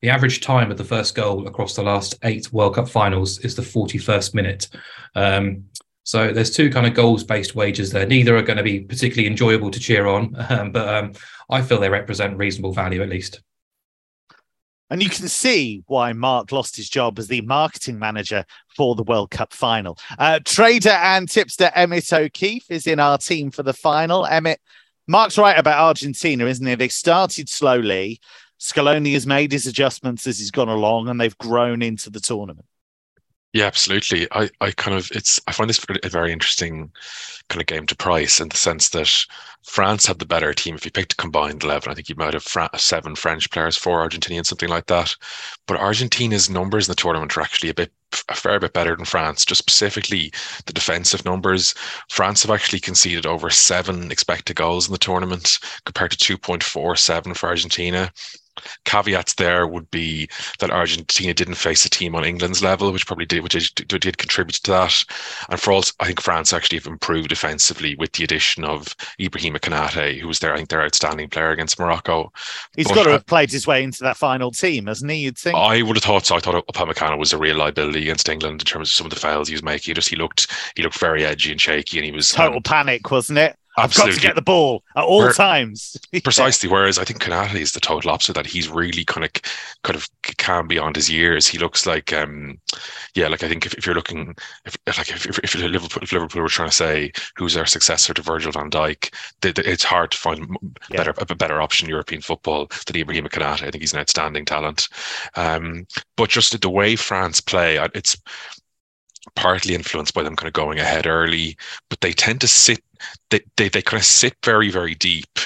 The 0.00 0.10
average 0.10 0.40
time 0.40 0.70
of 0.70 0.78
the 0.78 0.84
first 0.84 1.14
goal 1.14 1.46
across 1.46 1.74
the 1.74 1.82
last 1.82 2.14
eight 2.22 2.52
World 2.52 2.76
Cup 2.76 2.88
finals 2.88 3.38
is 3.40 3.54
the 3.54 3.62
41st 3.62 4.34
minute. 4.34 4.68
Um, 5.14 5.64
so 6.06 6.32
there's 6.32 6.52
two 6.52 6.70
kind 6.70 6.86
of 6.86 6.94
goals 6.94 7.24
based 7.24 7.56
wagers 7.56 7.90
there. 7.90 8.06
Neither 8.06 8.36
are 8.36 8.42
going 8.42 8.58
to 8.58 8.62
be 8.62 8.78
particularly 8.78 9.26
enjoyable 9.26 9.72
to 9.72 9.80
cheer 9.80 10.06
on, 10.06 10.36
um, 10.50 10.70
but 10.70 10.88
um, 10.88 11.12
I 11.50 11.62
feel 11.62 11.80
they 11.80 11.90
represent 11.90 12.38
reasonable 12.38 12.72
value 12.72 13.02
at 13.02 13.08
least. 13.08 13.40
And 14.88 15.02
you 15.02 15.10
can 15.10 15.26
see 15.26 15.82
why 15.88 16.12
Mark 16.12 16.52
lost 16.52 16.76
his 16.76 16.88
job 16.88 17.18
as 17.18 17.26
the 17.26 17.40
marketing 17.40 17.98
manager 17.98 18.44
for 18.76 18.94
the 18.94 19.02
World 19.02 19.32
Cup 19.32 19.52
final. 19.52 19.98
Uh, 20.16 20.38
trader 20.44 20.90
and 20.90 21.28
tipster 21.28 21.72
Emmett 21.74 22.12
O'Keefe 22.12 22.70
is 22.70 22.86
in 22.86 23.00
our 23.00 23.18
team 23.18 23.50
for 23.50 23.64
the 23.64 23.72
final. 23.72 24.24
Emmett, 24.26 24.60
Mark's 25.08 25.36
right 25.36 25.58
about 25.58 25.82
Argentina, 25.82 26.46
isn't 26.46 26.64
he? 26.64 26.76
They 26.76 26.86
started 26.86 27.48
slowly. 27.48 28.20
Scaloni 28.60 29.12
has 29.14 29.26
made 29.26 29.50
his 29.50 29.66
adjustments 29.66 30.24
as 30.28 30.38
he's 30.38 30.52
gone 30.52 30.68
along, 30.68 31.08
and 31.08 31.20
they've 31.20 31.36
grown 31.36 31.82
into 31.82 32.10
the 32.10 32.20
tournament. 32.20 32.66
Yeah, 33.56 33.64
absolutely. 33.66 34.28
I, 34.32 34.50
I 34.60 34.70
kind 34.72 34.96
of 34.98 35.10
it's 35.12 35.40
I 35.46 35.52
find 35.52 35.70
this 35.70 35.80
a 36.04 36.08
very 36.10 36.30
interesting 36.30 36.92
kind 37.48 37.62
of 37.62 37.66
game 37.66 37.86
to 37.86 37.96
price 37.96 38.38
in 38.38 38.50
the 38.50 38.56
sense 38.56 38.90
that 38.90 39.08
France 39.62 40.04
had 40.06 40.18
the 40.18 40.26
better 40.26 40.52
team. 40.52 40.74
If 40.74 40.84
you 40.84 40.90
picked 40.90 41.14
a 41.14 41.16
combined 41.16 41.62
eleven, 41.62 41.90
I 41.90 41.94
think 41.94 42.10
you 42.10 42.16
might 42.16 42.34
have 42.34 42.70
seven 42.76 43.14
French 43.16 43.50
players, 43.50 43.78
four 43.78 44.06
Argentinians, 44.06 44.46
something 44.46 44.68
like 44.68 44.86
that. 44.86 45.16
But 45.66 45.78
Argentina's 45.80 46.50
numbers 46.50 46.86
in 46.86 46.92
the 46.92 46.96
tournament 46.96 47.34
are 47.36 47.40
actually 47.40 47.70
a 47.70 47.74
bit 47.74 47.92
a 48.28 48.34
fair 48.34 48.60
bit 48.60 48.74
better 48.74 48.94
than 48.94 49.06
France. 49.06 49.46
Just 49.46 49.60
specifically 49.60 50.32
the 50.66 50.74
defensive 50.74 51.24
numbers, 51.24 51.74
France 52.10 52.42
have 52.42 52.50
actually 52.50 52.80
conceded 52.80 53.24
over 53.24 53.48
seven 53.48 54.10
expected 54.12 54.56
goals 54.56 54.86
in 54.86 54.92
the 54.92 54.98
tournament 54.98 55.58
compared 55.86 56.10
to 56.10 56.18
two 56.18 56.36
point 56.36 56.62
four 56.62 56.94
seven 56.94 57.32
for 57.32 57.48
Argentina 57.48 58.12
caveats 58.84 59.34
there 59.34 59.66
would 59.66 59.90
be 59.90 60.28
that 60.58 60.70
Argentina 60.70 61.34
didn't 61.34 61.54
face 61.54 61.84
a 61.84 61.90
team 61.90 62.14
on 62.14 62.24
England's 62.24 62.62
level, 62.62 62.92
which 62.92 63.06
probably 63.06 63.26
did, 63.26 63.42
which 63.42 63.74
did, 63.74 63.88
did 64.00 64.18
contribute 64.18 64.56
to 64.56 64.70
that. 64.70 65.04
And 65.48 65.60
for 65.60 65.72
all, 65.72 65.82
I 66.00 66.06
think 66.06 66.20
France 66.20 66.52
actually 66.52 66.78
have 66.78 66.86
improved 66.86 67.28
defensively 67.28 67.94
with 67.96 68.12
the 68.12 68.24
addition 68.24 68.64
of 68.64 68.94
Ibrahima 69.20 69.58
Konate, 69.58 70.18
who 70.18 70.28
was 70.28 70.38
there, 70.38 70.52
I 70.52 70.56
think, 70.56 70.68
their 70.68 70.82
outstanding 70.82 71.28
player 71.28 71.50
against 71.50 71.78
Morocco. 71.78 72.32
He's 72.76 72.88
but, 72.88 72.94
got 72.94 73.04
to 73.04 73.10
have 73.12 73.26
played 73.26 73.50
his 73.50 73.66
way 73.66 73.82
into 73.82 74.02
that 74.02 74.16
final 74.16 74.50
team, 74.50 74.86
hasn't 74.86 75.10
he? 75.10 75.18
You'd 75.18 75.38
think. 75.38 75.56
I 75.56 75.82
would 75.82 75.96
have 75.96 76.04
thought 76.04 76.26
so. 76.26 76.36
I 76.36 76.40
thought 76.40 76.66
Upamecano 76.66 77.18
was 77.18 77.32
a 77.32 77.38
real 77.38 77.56
liability 77.56 78.02
against 78.02 78.28
England 78.28 78.60
in 78.60 78.66
terms 78.66 78.88
of 78.88 78.92
some 78.92 79.06
of 79.06 79.12
the 79.12 79.20
fouls 79.20 79.48
he 79.48 79.54
was 79.54 79.62
making. 79.62 79.90
He 79.90 79.94
just 79.94 80.08
he 80.08 80.16
looked 80.16 80.52
he 80.74 80.82
looked 80.82 80.98
very 80.98 81.24
edgy 81.24 81.50
and 81.50 81.60
shaky, 81.60 81.98
and 81.98 82.04
he 82.04 82.12
was 82.12 82.30
total 82.30 82.56
um, 82.56 82.62
panic, 82.62 83.10
wasn't 83.10 83.38
it? 83.38 83.56
Absolutely. 83.78 84.10
I've 84.10 84.16
got 84.16 84.20
to 84.20 84.26
get 84.28 84.34
the 84.36 84.42
ball 84.42 84.82
at 84.96 85.04
all 85.04 85.18
Where, 85.18 85.32
times. 85.32 85.96
precisely. 86.24 86.68
Whereas 86.68 86.98
I 86.98 87.04
think 87.04 87.20
Konate 87.20 87.60
is 87.60 87.72
the 87.72 87.80
total 87.80 88.10
opposite. 88.10 88.34
That 88.34 88.46
he's 88.46 88.68
really 88.68 89.04
kind 89.04 89.24
of 89.24 89.32
kind 89.84 89.96
of 89.96 90.08
calm 90.38 90.66
beyond 90.66 90.96
his 90.96 91.10
years. 91.10 91.46
He 91.46 91.58
looks 91.58 91.84
like, 91.84 92.12
um, 92.12 92.58
yeah, 93.14 93.28
like 93.28 93.42
I 93.42 93.48
think 93.48 93.66
if, 93.66 93.74
if 93.74 93.84
you're 93.84 93.94
looking, 93.94 94.34
if 94.64 94.76
like 94.86 95.10
if, 95.10 95.26
if, 95.26 95.38
if 95.40 95.54
Liverpool, 95.54 96.02
if 96.02 96.12
Liverpool 96.12 96.40
were 96.40 96.48
trying 96.48 96.70
to 96.70 96.74
say 96.74 97.12
who's 97.36 97.54
their 97.54 97.66
successor 97.66 98.14
to 98.14 98.22
Virgil 98.22 98.52
Van 98.52 98.70
Dijk, 98.70 99.12
they, 99.42 99.52
they, 99.52 99.64
it's 99.64 99.84
hard 99.84 100.10
to 100.12 100.18
find 100.18 100.56
yeah. 100.90 100.96
better 100.96 101.14
a 101.18 101.34
better 101.34 101.60
option 101.60 101.86
in 101.86 101.90
European 101.90 102.22
football 102.22 102.68
than 102.86 102.96
Ibrahim 102.96 103.26
Konate. 103.26 103.62
I 103.62 103.70
think 103.70 103.82
he's 103.82 103.92
an 103.92 104.00
outstanding 104.00 104.46
talent. 104.46 104.88
Um, 105.34 105.86
but 106.16 106.30
just 106.30 106.58
the 106.58 106.70
way 106.70 106.96
France 106.96 107.42
play, 107.42 107.76
it's 107.94 108.16
partly 109.36 109.74
influenced 109.74 110.14
by 110.14 110.22
them 110.22 110.34
kind 110.36 110.48
of 110.48 110.54
going 110.54 110.78
ahead 110.78 111.06
early, 111.06 111.56
but 111.88 112.00
they 112.00 112.12
tend 112.12 112.40
to 112.40 112.48
sit 112.48 112.82
they 113.30 113.40
they, 113.56 113.68
they 113.68 113.82
kind 113.82 114.00
of 114.00 114.06
sit 114.06 114.34
very, 114.44 114.70
very 114.70 114.94
deep. 114.94 115.38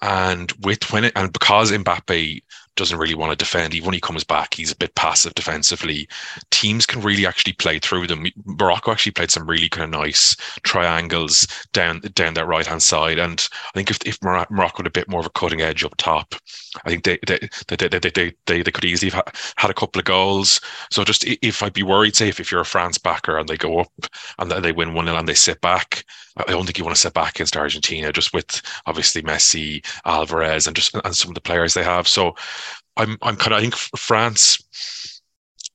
And 0.00 0.52
with 0.60 0.92
when 0.92 1.04
it 1.04 1.12
and 1.16 1.32
because 1.32 1.70
Mbappe 1.72 2.42
doesn't 2.78 2.98
really 2.98 3.14
want 3.14 3.30
to 3.30 3.36
defend. 3.36 3.74
Even 3.74 3.86
when 3.86 3.94
he 3.94 4.00
comes 4.00 4.24
back, 4.24 4.54
he's 4.54 4.72
a 4.72 4.76
bit 4.76 4.94
passive 4.94 5.34
defensively. 5.34 6.08
Teams 6.50 6.86
can 6.86 7.02
really 7.02 7.26
actually 7.26 7.52
play 7.52 7.78
through 7.78 8.06
them. 8.06 8.26
Morocco 8.44 8.92
actually 8.92 9.12
played 9.12 9.30
some 9.30 9.48
really 9.48 9.68
kind 9.68 9.84
of 9.84 10.00
nice 10.00 10.36
triangles 10.62 11.46
down 11.72 12.00
down 12.14 12.34
that 12.34 12.46
right 12.46 12.66
hand 12.66 12.82
side, 12.82 13.18
and 13.18 13.48
I 13.52 13.70
think 13.74 13.90
if 13.90 13.98
if 14.06 14.22
Morocco 14.22 14.78
had 14.78 14.86
a 14.86 14.90
bit 14.90 15.08
more 15.08 15.20
of 15.20 15.26
a 15.26 15.30
cutting 15.30 15.60
edge 15.60 15.84
up 15.84 15.96
top, 15.96 16.34
I 16.84 16.90
think 16.90 17.04
they 17.04 17.18
they 17.26 17.48
they 17.66 17.76
they 17.76 17.98
they, 17.98 18.32
they, 18.46 18.62
they 18.62 18.70
could 18.70 18.84
easily 18.84 19.10
have 19.10 19.54
had 19.56 19.70
a 19.70 19.74
couple 19.74 19.98
of 19.98 20.04
goals. 20.04 20.60
So 20.90 21.04
just 21.04 21.24
if 21.26 21.62
I'd 21.62 21.72
be 21.72 21.82
worried, 21.82 22.16
say 22.16 22.28
if, 22.28 22.40
if 22.40 22.50
you're 22.50 22.60
a 22.60 22.64
France 22.64 22.98
backer 22.98 23.38
and 23.38 23.48
they 23.48 23.56
go 23.56 23.80
up 23.80 23.92
and 24.38 24.50
they 24.50 24.72
win 24.72 24.94
one 24.94 25.06
0 25.06 25.16
and 25.16 25.28
they 25.28 25.34
sit 25.34 25.60
back, 25.60 26.04
I 26.38 26.52
don't 26.52 26.64
think 26.64 26.78
you 26.78 26.84
want 26.84 26.96
to 26.96 27.00
sit 27.00 27.14
back 27.14 27.36
against 27.36 27.56
Argentina 27.56 28.12
just 28.12 28.32
with 28.32 28.62
obviously 28.86 29.22
Messi, 29.22 29.84
Alvarez, 30.04 30.66
and 30.66 30.76
just 30.76 30.94
and 30.94 31.16
some 31.16 31.30
of 31.30 31.34
the 31.34 31.40
players 31.40 31.74
they 31.74 31.84
have. 31.84 32.06
So 32.06 32.34
I'm 32.96 33.16
I'm 33.22 33.36
kind 33.36 33.52
of 33.52 33.58
I 33.58 33.60
think 33.60 33.74
France. 33.74 34.62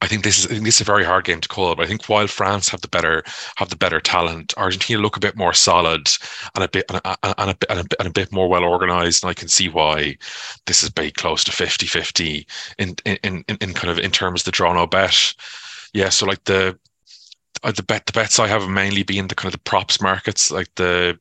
I 0.01 0.07
think 0.07 0.25
this 0.25 0.39
is 0.39 0.45
I 0.47 0.49
think 0.49 0.65
this 0.65 0.75
is 0.75 0.81
a 0.81 0.83
very 0.83 1.05
hard 1.05 1.23
game 1.23 1.39
to 1.39 1.47
call, 1.47 1.73
but 1.75 1.83
I 1.83 1.87
think 1.87 2.09
while 2.09 2.27
France 2.27 2.67
have 2.69 2.81
the 2.81 2.89
better 2.89 3.23
have 3.55 3.69
the 3.69 3.77
better 3.77 4.01
talent, 4.01 4.53
Argentina 4.57 5.01
look 5.01 5.15
a 5.15 5.21
bit 5.21 5.37
more 5.37 5.53
solid 5.53 6.09
and 6.55 6.63
a 6.63 6.67
bit 6.67 6.85
and 6.89 6.99
a, 7.05 7.17
and 7.23 7.51
a, 7.51 7.71
and 7.71 7.79
a, 7.79 7.85
and 7.99 8.07
a 8.09 8.11
bit 8.11 8.31
more 8.31 8.49
well 8.49 8.65
organized, 8.65 9.23
and 9.23 9.29
I 9.29 9.33
can 9.33 9.47
see 9.47 9.69
why 9.69 10.17
this 10.65 10.83
is 10.83 10.89
big 10.89 11.13
close 11.15 11.43
to 11.45 11.51
50-50 11.51 12.45
in 12.79 12.95
in 13.05 13.17
in, 13.23 13.57
in 13.61 13.73
kind 13.73 13.91
of 13.91 13.97
in 13.97 14.11
terms 14.11 14.41
of 14.41 14.45
the 14.45 14.51
draw 14.51 14.73
no 14.73 14.85
bet. 14.87 15.33
Yeah, 15.93 16.09
so 16.09 16.25
like 16.25 16.43
the 16.43 16.77
Uh, 17.63 17.71
the 17.71 17.83
bet 17.83 18.05
the 18.05 18.11
bets 18.11 18.39
I 18.39 18.47
have 18.47 18.67
mainly 18.67 19.03
been 19.03 19.27
the 19.27 19.35
kind 19.35 19.53
of 19.53 19.59
the 19.59 19.69
props 19.69 20.01
markets, 20.01 20.51
like 20.51 20.67
the 20.75 21.17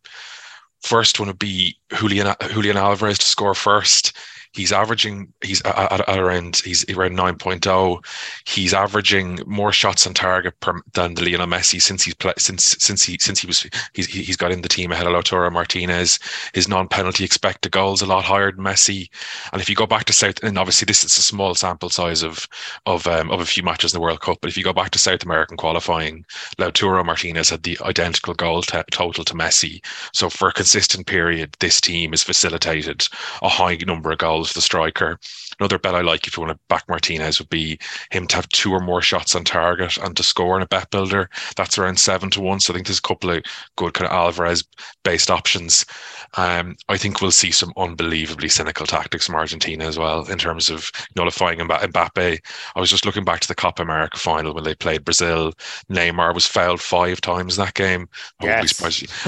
first 0.82 1.20
one 1.20 1.28
would 1.28 1.38
be 1.38 1.76
Julian 1.94 2.34
Julian 2.50 2.76
Alvarez 2.76 3.18
to 3.18 3.26
score 3.26 3.54
first 3.54 4.16
he's 4.52 4.72
averaging 4.72 5.32
he's 5.42 5.62
at, 5.62 6.08
at 6.08 6.18
around 6.18 6.56
he's 6.64 6.88
around 6.90 7.16
9.0 7.16 8.04
he's 8.46 8.74
averaging 8.74 9.40
more 9.46 9.72
shots 9.72 10.06
on 10.06 10.14
target 10.14 10.58
per, 10.60 10.80
than 10.92 11.14
the 11.14 11.22
Lionel 11.22 11.46
Messi 11.46 11.80
since 11.80 12.04
he's 12.04 12.14
play, 12.14 12.34
since 12.38 12.76
since 12.78 13.02
he 13.02 13.16
since 13.18 13.40
he 13.40 13.46
was 13.46 13.66
he's 13.94 14.06
he's 14.06 14.36
got 14.36 14.52
in 14.52 14.62
the 14.62 14.68
team 14.68 14.92
ahead 14.92 15.06
of 15.06 15.12
Lautaro 15.12 15.50
Martinez. 15.50 16.18
His 16.54 16.68
non-penalty 16.68 17.24
expected 17.24 17.72
goals 17.72 18.02
a 18.02 18.06
lot 18.06 18.24
higher 18.24 18.52
than 18.52 18.64
Messi. 18.64 19.08
And 19.52 19.62
if 19.62 19.68
you 19.68 19.76
go 19.76 19.86
back 19.86 20.04
to 20.04 20.12
South 20.12 20.42
and 20.42 20.58
obviously 20.58 20.86
this 20.86 21.04
is 21.04 21.16
a 21.16 21.22
small 21.22 21.54
sample 21.54 21.90
size 21.90 22.22
of 22.22 22.46
of 22.86 23.06
um, 23.06 23.30
of 23.30 23.40
a 23.40 23.46
few 23.46 23.62
matches 23.62 23.92
in 23.92 23.98
the 23.98 24.02
World 24.02 24.20
Cup 24.20 24.38
but 24.40 24.50
if 24.50 24.56
you 24.56 24.64
go 24.64 24.72
back 24.72 24.90
to 24.90 24.98
South 24.98 25.22
American 25.22 25.56
qualifying 25.56 26.24
Lautaro 26.58 27.04
Martinez 27.04 27.50
had 27.50 27.62
the 27.62 27.78
identical 27.82 28.34
goal 28.34 28.62
t- 28.62 28.78
total 28.90 29.24
to 29.24 29.34
Messi. 29.34 29.84
So 30.12 30.28
for 30.28 30.48
a 30.48 30.52
consistent 30.52 31.06
period 31.06 31.56
this 31.60 31.80
team 31.80 32.10
has 32.10 32.22
facilitated 32.22 33.06
a 33.40 33.48
high 33.48 33.78
number 33.86 34.12
of 34.12 34.18
goals 34.18 34.41
the 34.50 34.60
striker. 34.60 35.18
another 35.60 35.78
bet 35.78 35.94
I 35.94 36.00
like 36.00 36.26
if 36.26 36.36
you 36.36 36.42
want 36.42 36.54
to 36.54 36.64
back 36.68 36.84
Martinez 36.88 37.38
would 37.38 37.48
be 37.48 37.78
him 38.10 38.26
to 38.26 38.36
have 38.36 38.48
two 38.48 38.72
or 38.72 38.80
more 38.80 39.00
shots 39.00 39.34
on 39.34 39.44
target 39.44 39.96
and 39.98 40.16
to 40.16 40.22
score 40.22 40.56
in 40.56 40.62
a 40.62 40.66
bet 40.66 40.90
builder. 40.90 41.30
That's 41.56 41.78
around 41.78 42.00
seven 42.00 42.30
to 42.30 42.40
one. 42.40 42.60
So 42.60 42.72
I 42.72 42.74
think 42.74 42.86
there's 42.86 42.98
a 42.98 43.02
couple 43.02 43.30
of 43.30 43.44
good 43.76 43.94
kind 43.94 44.10
of 44.10 44.12
Alvarez 44.12 44.64
based 45.04 45.30
options. 45.30 45.86
Um, 46.36 46.76
I 46.88 46.96
think 46.96 47.20
we'll 47.20 47.30
see 47.30 47.50
some 47.50 47.72
unbelievably 47.76 48.48
cynical 48.48 48.86
tactics 48.86 49.26
from 49.26 49.34
Argentina 49.34 49.84
as 49.84 49.98
well 49.98 50.26
in 50.26 50.38
terms 50.38 50.70
of 50.70 50.90
nullifying 51.16 51.58
Mbappe. 51.58 52.38
I 52.74 52.80
was 52.80 52.90
just 52.90 53.04
looking 53.04 53.24
back 53.24 53.40
to 53.40 53.48
the 53.48 53.54
Copa 53.54 53.82
America 53.82 54.18
final 54.18 54.54
when 54.54 54.64
they 54.64 54.74
played 54.74 55.04
Brazil. 55.04 55.52
Neymar 55.90 56.34
was 56.34 56.46
fouled 56.46 56.80
five 56.80 57.20
times 57.20 57.58
in 57.58 57.64
that 57.64 57.74
game. 57.74 58.08
Yes. 58.42 58.80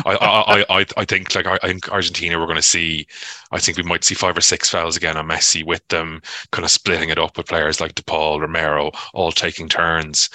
I, 0.06 0.14
I, 0.16 0.64
I, 0.80 0.86
I 0.96 1.04
think 1.04 1.34
like 1.34 1.46
I 1.46 1.58
think 1.58 1.90
Argentina 1.90 2.38
we're 2.38 2.46
going 2.46 2.56
to 2.56 2.62
see. 2.62 3.06
I 3.52 3.60
think 3.60 3.76
we 3.76 3.84
might 3.84 4.04
see 4.04 4.14
five 4.14 4.36
or 4.36 4.40
six 4.40 4.68
fouls 4.68 4.96
again 4.96 5.16
on 5.16 5.28
Messi 5.28 5.64
with 5.64 5.86
them 5.88 6.22
kind 6.50 6.64
of 6.64 6.70
splitting 6.70 7.10
it 7.10 7.18
up 7.18 7.36
with 7.36 7.46
players 7.46 7.80
like 7.80 7.94
DePaul, 7.94 8.40
Romero, 8.40 8.90
all 9.12 9.30
taking 9.32 9.68
turns. 9.68 10.30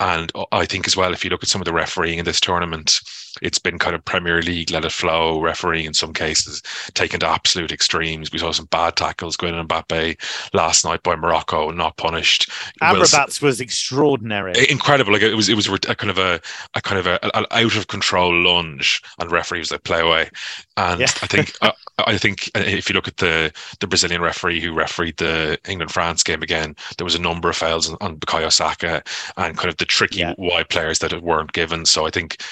And 0.00 0.32
I 0.50 0.64
think 0.64 0.86
as 0.86 0.96
well, 0.96 1.12
if 1.12 1.24
you 1.24 1.30
look 1.30 1.42
at 1.42 1.48
some 1.48 1.60
of 1.60 1.66
the 1.66 1.72
refereeing 1.72 2.18
in 2.18 2.24
this 2.24 2.40
tournament, 2.40 3.00
it's 3.42 3.58
been 3.58 3.78
kind 3.78 3.94
of 3.94 4.04
Premier 4.04 4.40
League, 4.40 4.70
let 4.70 4.84
it 4.84 4.92
flow, 4.92 5.40
refereeing 5.40 5.84
in 5.84 5.94
some 5.94 6.12
cases, 6.12 6.62
taken 6.94 7.20
to 7.20 7.28
absolute 7.28 7.70
extremes. 7.70 8.32
We 8.32 8.38
saw 8.38 8.50
some 8.50 8.64
bad 8.66 8.96
tackles 8.96 9.36
going 9.36 9.54
in 9.54 9.68
Mbappe 9.68 10.16
last 10.54 10.84
night 10.84 11.02
by 11.02 11.16
Morocco, 11.16 11.70
not 11.70 11.98
punished. 11.98 12.50
Amrabat's 12.82 13.42
was 13.42 13.60
extraordinary, 13.60 14.54
incredible. 14.70 15.12
Like 15.12 15.22
it 15.22 15.34
was, 15.34 15.50
it 15.50 15.54
was 15.54 15.68
a 15.68 15.94
kind 15.94 16.10
of 16.10 16.18
a, 16.18 16.40
a 16.74 16.80
kind 16.80 16.98
of 16.98 17.06
a, 17.06 17.22
an 17.36 17.46
out 17.50 17.76
of 17.76 17.88
control 17.88 18.34
lunge, 18.34 19.02
and 19.18 19.30
referee 19.30 19.58
was 19.58 19.70
like 19.70 19.84
play 19.84 20.00
away. 20.00 20.30
And 20.78 21.00
yeah. 21.00 21.08
I 21.22 21.26
think, 21.26 21.52
I, 21.60 21.72
I 21.98 22.16
think 22.16 22.50
if 22.54 22.88
you 22.88 22.94
look 22.94 23.06
at 23.06 23.18
the 23.18 23.52
the 23.80 23.86
Brazilian 23.86 24.22
referee 24.22 24.60
who 24.60 24.72
refereed 24.72 25.18
the 25.18 25.58
England 25.68 25.92
France 25.92 26.22
game 26.22 26.42
again, 26.42 26.74
there 26.96 27.04
was 27.04 27.14
a 27.14 27.20
number 27.20 27.50
of 27.50 27.56
fouls 27.56 27.90
on, 27.90 27.98
on 28.00 28.16
Bukayo 28.16 28.50
Saka 28.50 29.02
and 29.36 29.56
kind 29.56 29.68
of 29.68 29.76
the 29.76 29.89
tricky 29.90 30.20
yeah. 30.20 30.34
wide 30.38 30.68
players 30.68 31.00
that 31.00 31.22
weren't 31.22 31.52
given. 31.52 31.84
So 31.84 32.06
I 32.06 32.10
think 32.10 32.42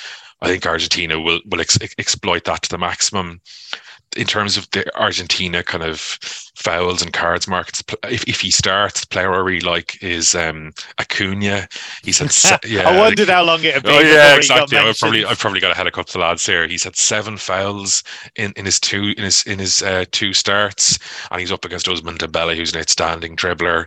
I 0.41 0.49
think 0.49 0.67
Argentina 0.67 1.19
will 1.19 1.41
will 1.47 1.61
ex- 1.61 1.79
exploit 1.99 2.45
that 2.45 2.63
to 2.63 2.69
the 2.69 2.79
maximum 2.79 3.41
in 4.17 4.27
terms 4.27 4.57
of 4.57 4.71
the 4.71 4.85
Argentina 4.99 5.63
kind 5.63 5.85
of 5.85 6.19
fouls 6.59 7.03
and 7.03 7.13
cards 7.13 7.47
markets, 7.47 7.83
if, 8.05 8.27
if 8.29 8.41
he 8.41 8.51
starts, 8.51 9.01
the 9.01 9.07
player 9.07 9.33
I 9.33 9.39
really 9.39 9.61
like 9.61 10.03
is 10.03 10.35
um, 10.35 10.73
Acuna. 10.99 11.69
He's 12.03 12.19
had 12.19 12.33
se- 12.33 12.59
yeah. 12.67 12.89
I 12.89 12.99
wondered 12.99 13.29
like, 13.29 13.35
how 13.35 13.45
long 13.45 13.63
it 13.63 13.75
had 13.75 13.83
been. 13.85 13.93
Oh 13.93 14.01
yeah, 14.01 14.37
exactly. 14.37 14.77
I've 14.77 14.99
probably 14.99 15.25
I've 15.25 15.39
probably 15.39 15.61
got 15.61 15.71
a 15.71 15.75
head 15.75 15.87
of 15.87 15.93
couple 15.93 16.21
of 16.21 16.27
lads 16.27 16.45
here. 16.45 16.67
He's 16.67 16.83
had 16.83 16.97
seven 16.97 17.37
fouls 17.37 18.03
in, 18.35 18.53
in 18.57 18.65
his 18.65 18.81
two 18.81 19.15
in 19.17 19.25
his 19.25 19.45
in 19.45 19.59
his 19.59 19.83
uh, 19.83 20.05
two 20.11 20.33
starts, 20.33 20.99
and 21.31 21.41
he's 21.41 21.53
up 21.53 21.65
against 21.65 21.87
Ousmane 21.87 22.19
Dembele, 22.19 22.57
who's 22.57 22.75
an 22.75 22.81
outstanding 22.81 23.37
dribbler. 23.37 23.87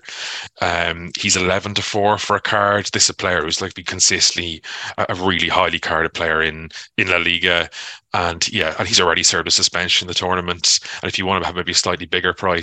Um, 0.61 1.11
he's 1.19 1.35
eleven 1.35 1.73
to 1.73 1.81
four 1.81 2.17
for 2.17 2.37
a 2.37 2.41
card. 2.41 2.89
This 2.93 3.03
is 3.03 3.09
a 3.09 3.15
player 3.15 3.43
who's 3.43 3.61
like 3.61 3.73
be 3.73 3.83
consistently 3.83 4.61
a, 4.97 5.07
a 5.09 5.15
really 5.15 5.49
highly 5.49 5.79
carded 5.79 6.13
player 6.13 6.41
in 6.41 6.69
in 6.97 7.09
La 7.09 7.17
Liga. 7.17 7.69
And 8.13 8.45
yeah, 8.51 8.75
and 8.77 8.87
he's 8.87 8.99
already 8.99 9.23
served 9.23 9.47
a 9.47 9.51
suspension 9.51 10.05
in 10.05 10.07
the 10.09 10.13
tournament. 10.13 10.79
And 11.01 11.09
if 11.09 11.17
you 11.17 11.25
want 11.25 11.43
to 11.43 11.47
have 11.47 11.55
maybe 11.55 11.71
a 11.71 11.75
slightly 11.75 12.05
bigger 12.05 12.33
price, 12.33 12.61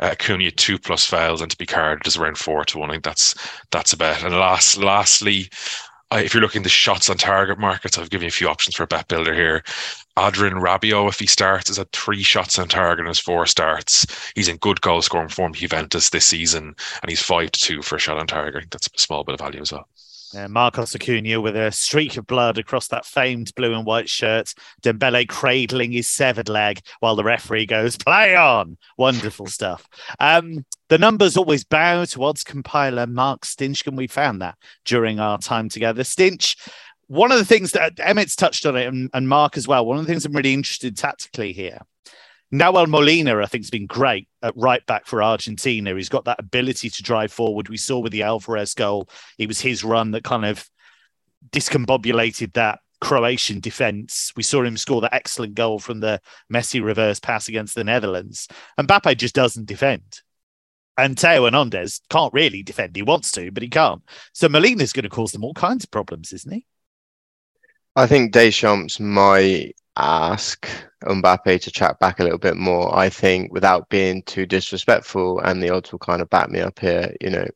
uh, 0.00 0.10
Acuna 0.12 0.50
two 0.50 0.78
plus 0.78 1.06
fouls 1.06 1.40
and 1.40 1.50
to 1.50 1.56
be 1.56 1.66
carded 1.66 2.06
is 2.06 2.16
around 2.16 2.38
four 2.38 2.64
to 2.64 2.78
one. 2.78 2.90
I 2.90 2.94
think 2.94 3.04
that's 3.04 3.34
that's 3.70 3.92
a 3.92 3.96
bet. 3.96 4.22
And 4.22 4.34
last, 4.34 4.76
lastly, 4.78 5.48
uh, 6.12 6.20
if 6.24 6.32
you're 6.32 6.42
looking 6.42 6.62
the 6.62 6.68
shots 6.68 7.10
on 7.10 7.16
target 7.16 7.58
markets, 7.58 7.98
I've 7.98 8.10
given 8.10 8.26
you 8.26 8.28
a 8.28 8.32
few 8.32 8.48
options 8.48 8.76
for 8.76 8.84
a 8.84 8.86
bet 8.86 9.08
builder 9.08 9.34
here. 9.34 9.64
Adrien 10.18 10.54
Rabiot, 10.54 11.08
if 11.08 11.18
he 11.18 11.26
starts, 11.26 11.68
has 11.68 11.76
had 11.76 11.90
three 11.92 12.22
shots 12.22 12.58
on 12.58 12.68
target 12.68 13.04
in 13.04 13.08
his 13.08 13.18
four 13.18 13.44
starts. 13.46 14.06
He's 14.34 14.48
in 14.48 14.56
good 14.58 14.80
goal 14.80 15.02
scoring 15.02 15.28
form 15.28 15.52
Juventus 15.52 16.10
this 16.10 16.24
season, 16.24 16.74
and 17.02 17.08
he's 17.08 17.22
five 17.22 17.50
to 17.52 17.60
two 17.60 17.82
for 17.82 17.96
a 17.96 17.98
shot 17.98 18.18
on 18.18 18.26
target. 18.26 18.56
I 18.56 18.60
think 18.60 18.72
that's 18.72 18.86
a 18.86 18.98
small 18.98 19.24
bit 19.24 19.34
of 19.34 19.40
value 19.40 19.60
as 19.60 19.72
well. 19.72 19.88
Uh, 20.34 20.48
Marcos 20.48 20.94
Acuna 20.94 21.40
with 21.40 21.56
a 21.56 21.70
streak 21.70 22.16
of 22.16 22.26
blood 22.26 22.58
across 22.58 22.88
that 22.88 23.04
famed 23.04 23.54
blue 23.54 23.74
and 23.74 23.86
white 23.86 24.08
shirt. 24.08 24.54
Dembele 24.82 25.28
cradling 25.28 25.92
his 25.92 26.08
severed 26.08 26.48
leg 26.48 26.80
while 27.00 27.16
the 27.16 27.24
referee 27.24 27.66
goes, 27.66 27.96
play 27.96 28.34
on. 28.34 28.76
Wonderful 28.98 29.46
stuff. 29.46 29.86
Um, 30.18 30.64
the 30.88 30.98
numbers 30.98 31.36
always 31.36 31.64
bow 31.64 32.04
to 32.06 32.24
odds 32.24 32.44
compiler 32.44 33.06
Mark 33.06 33.42
Stinchcombe. 33.42 33.96
We 33.96 34.06
found 34.06 34.42
that 34.42 34.56
during 34.84 35.20
our 35.20 35.38
time 35.38 35.68
together. 35.68 36.02
Stinch, 36.02 36.56
one 37.06 37.30
of 37.30 37.38
the 37.38 37.44
things 37.44 37.72
that 37.72 37.98
Emmett's 37.98 38.36
touched 38.36 38.66
on 38.66 38.76
it 38.76 38.86
and, 38.86 39.10
and 39.14 39.28
Mark 39.28 39.56
as 39.56 39.68
well. 39.68 39.86
One 39.86 39.98
of 39.98 40.06
the 40.06 40.12
things 40.12 40.24
I'm 40.24 40.32
really 40.32 40.54
interested 40.54 40.96
tactically 40.96 41.52
here 41.52 41.80
Nahuel 42.52 42.86
Molina, 42.86 43.40
I 43.40 43.46
think, 43.46 43.64
has 43.64 43.70
been 43.70 43.86
great 43.86 44.28
at 44.42 44.56
right 44.56 44.84
back 44.86 45.06
for 45.06 45.22
Argentina. 45.22 45.94
He's 45.94 46.08
got 46.08 46.24
that 46.26 46.38
ability 46.38 46.90
to 46.90 47.02
drive 47.02 47.32
forward. 47.32 47.68
We 47.68 47.76
saw 47.76 47.98
with 47.98 48.12
the 48.12 48.22
Alvarez 48.22 48.74
goal, 48.74 49.08
it 49.38 49.48
was 49.48 49.60
his 49.60 49.82
run 49.82 50.12
that 50.12 50.24
kind 50.24 50.44
of 50.44 50.68
discombobulated 51.50 52.52
that 52.54 52.80
Croatian 53.00 53.60
defense. 53.60 54.32
We 54.36 54.42
saw 54.42 54.62
him 54.62 54.76
score 54.76 55.00
that 55.00 55.14
excellent 55.14 55.54
goal 55.54 55.78
from 55.78 56.00
the 56.00 56.20
Messi 56.52 56.82
reverse 56.82 57.20
pass 57.20 57.48
against 57.48 57.74
the 57.74 57.84
Netherlands. 57.84 58.48
And 58.78 58.88
Mbappe 58.88 59.16
just 59.18 59.34
doesn't 59.34 59.66
defend. 59.66 60.22
And 60.96 61.18
Theo 61.18 61.44
Hernandez 61.44 62.00
can't 62.08 62.32
really 62.32 62.62
defend. 62.62 62.96
He 62.96 63.02
wants 63.02 63.30
to, 63.32 63.50
but 63.50 63.62
he 63.62 63.68
can't. 63.68 64.02
So 64.32 64.48
Molina's 64.48 64.94
going 64.94 65.02
to 65.02 65.10
cause 65.10 65.32
them 65.32 65.44
all 65.44 65.52
kinds 65.52 65.84
of 65.84 65.90
problems, 65.90 66.32
isn't 66.32 66.52
he? 66.52 66.64
I 67.94 68.06
think 68.06 68.32
Deschamps 68.32 68.98
might 68.98 69.75
ask 69.96 70.68
Mbappe 71.04 71.60
to 71.62 71.70
track 71.70 71.98
back 71.98 72.20
a 72.20 72.24
little 72.24 72.38
bit 72.38 72.56
more. 72.56 72.96
I 72.96 73.08
think 73.08 73.52
without 73.52 73.88
being 73.88 74.22
too 74.22 74.46
disrespectful, 74.46 75.40
and 75.40 75.62
the 75.62 75.70
odds 75.70 75.92
will 75.92 75.98
kind 75.98 76.22
of 76.22 76.30
back 76.30 76.50
me 76.50 76.60
up 76.60 76.78
here. 76.78 77.14
You 77.20 77.30
know, 77.30 77.46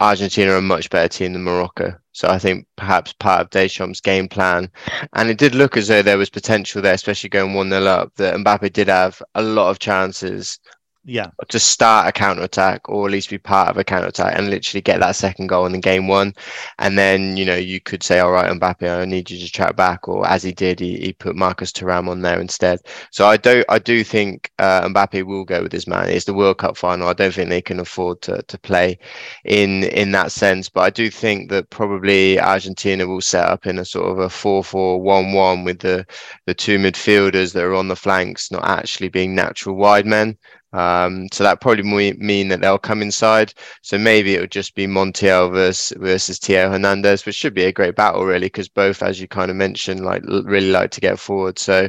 Argentina 0.00 0.52
are 0.52 0.56
a 0.58 0.62
much 0.62 0.90
better 0.90 1.08
team 1.08 1.32
than 1.32 1.44
Morocco. 1.44 1.94
So 2.12 2.28
I 2.28 2.38
think 2.38 2.66
perhaps 2.76 3.12
part 3.14 3.40
of 3.40 3.50
Deschamps' 3.50 4.00
game 4.00 4.28
plan, 4.28 4.70
and 5.14 5.28
it 5.30 5.38
did 5.38 5.54
look 5.54 5.76
as 5.76 5.88
though 5.88 6.02
there 6.02 6.18
was 6.18 6.30
potential 6.30 6.82
there, 6.82 6.94
especially 6.94 7.30
going 7.30 7.54
1 7.54 7.70
0 7.70 7.84
up, 7.84 8.14
that 8.16 8.36
Mbappe 8.36 8.72
did 8.72 8.88
have 8.88 9.20
a 9.34 9.42
lot 9.42 9.70
of 9.70 9.78
chances 9.78 10.58
yeah. 11.06 11.30
To 11.48 11.58
start 11.58 12.08
a 12.08 12.12
counter 12.12 12.42
attack 12.42 12.88
or 12.88 13.06
at 13.06 13.12
least 13.12 13.28
be 13.28 13.36
part 13.36 13.68
of 13.68 13.76
a 13.76 13.84
counter 13.84 14.08
attack 14.08 14.38
and 14.38 14.48
literally 14.48 14.80
get 14.80 15.00
that 15.00 15.16
second 15.16 15.48
goal 15.48 15.66
in 15.66 15.72
the 15.72 15.78
game 15.78 16.08
one 16.08 16.34
and 16.78 16.96
then 16.96 17.36
you 17.36 17.44
know 17.44 17.56
you 17.56 17.78
could 17.80 18.02
say 18.02 18.20
all 18.20 18.32
right 18.32 18.50
Mbappe 18.50 18.88
I 18.88 19.04
need 19.04 19.30
you 19.30 19.38
to 19.38 19.52
track 19.52 19.76
back 19.76 20.08
or 20.08 20.26
as 20.26 20.42
he 20.42 20.52
did 20.52 20.80
he, 20.80 20.96
he 20.96 21.12
put 21.12 21.36
Marcus 21.36 21.72
Thuram 21.72 22.08
on 22.08 22.22
there 22.22 22.40
instead. 22.40 22.80
So 23.10 23.26
I 23.26 23.36
do 23.36 23.62
I 23.68 23.78
do 23.78 24.02
think 24.02 24.50
uh, 24.58 24.88
Mbappe 24.88 25.24
will 25.24 25.44
go 25.44 25.62
with 25.62 25.72
his 25.72 25.86
man. 25.86 26.08
It's 26.08 26.24
the 26.24 26.34
World 26.34 26.58
Cup 26.58 26.76
final. 26.76 27.08
I 27.08 27.12
don't 27.12 27.34
think 27.34 27.50
they 27.50 27.62
can 27.62 27.80
afford 27.80 28.22
to, 28.22 28.42
to 28.42 28.58
play 28.58 28.98
in 29.44 29.84
in 29.84 30.12
that 30.12 30.32
sense. 30.32 30.70
But 30.70 30.82
I 30.82 30.90
do 30.90 31.10
think 31.10 31.50
that 31.50 31.68
probably 31.68 32.40
Argentina 32.40 33.06
will 33.06 33.20
set 33.20 33.46
up 33.46 33.66
in 33.66 33.78
a 33.78 33.84
sort 33.84 34.10
of 34.10 34.18
a 34.18 34.28
4-4-1-1 34.28 35.64
with 35.64 35.80
the 35.80 36.06
the 36.46 36.54
two 36.54 36.78
midfielders 36.78 37.52
that 37.52 37.64
are 37.64 37.74
on 37.74 37.88
the 37.88 37.96
flanks 37.96 38.50
not 38.50 38.64
actually 38.64 39.08
being 39.08 39.34
natural 39.34 39.76
wide 39.76 40.06
men 40.06 40.36
um, 40.74 41.28
so 41.32 41.44
that 41.44 41.60
probably 41.60 42.12
mean 42.14 42.48
that 42.48 42.60
they'll 42.60 42.78
come 42.78 43.00
inside. 43.00 43.54
So 43.82 43.96
maybe 43.96 44.34
it 44.34 44.40
would 44.40 44.50
just 44.50 44.74
be 44.74 44.88
Montiel 44.88 45.52
versus, 45.52 45.96
versus 45.98 46.38
Theo 46.38 46.68
Hernandez, 46.68 47.24
which 47.24 47.36
should 47.36 47.54
be 47.54 47.64
a 47.64 47.72
great 47.72 47.94
battle, 47.94 48.24
really, 48.24 48.46
because 48.46 48.68
both, 48.68 49.00
as 49.00 49.20
you 49.20 49.28
kind 49.28 49.52
of 49.52 49.56
mentioned, 49.56 50.04
like 50.04 50.22
really 50.24 50.70
like 50.70 50.90
to 50.90 51.00
get 51.00 51.20
forward. 51.20 51.60
So 51.60 51.88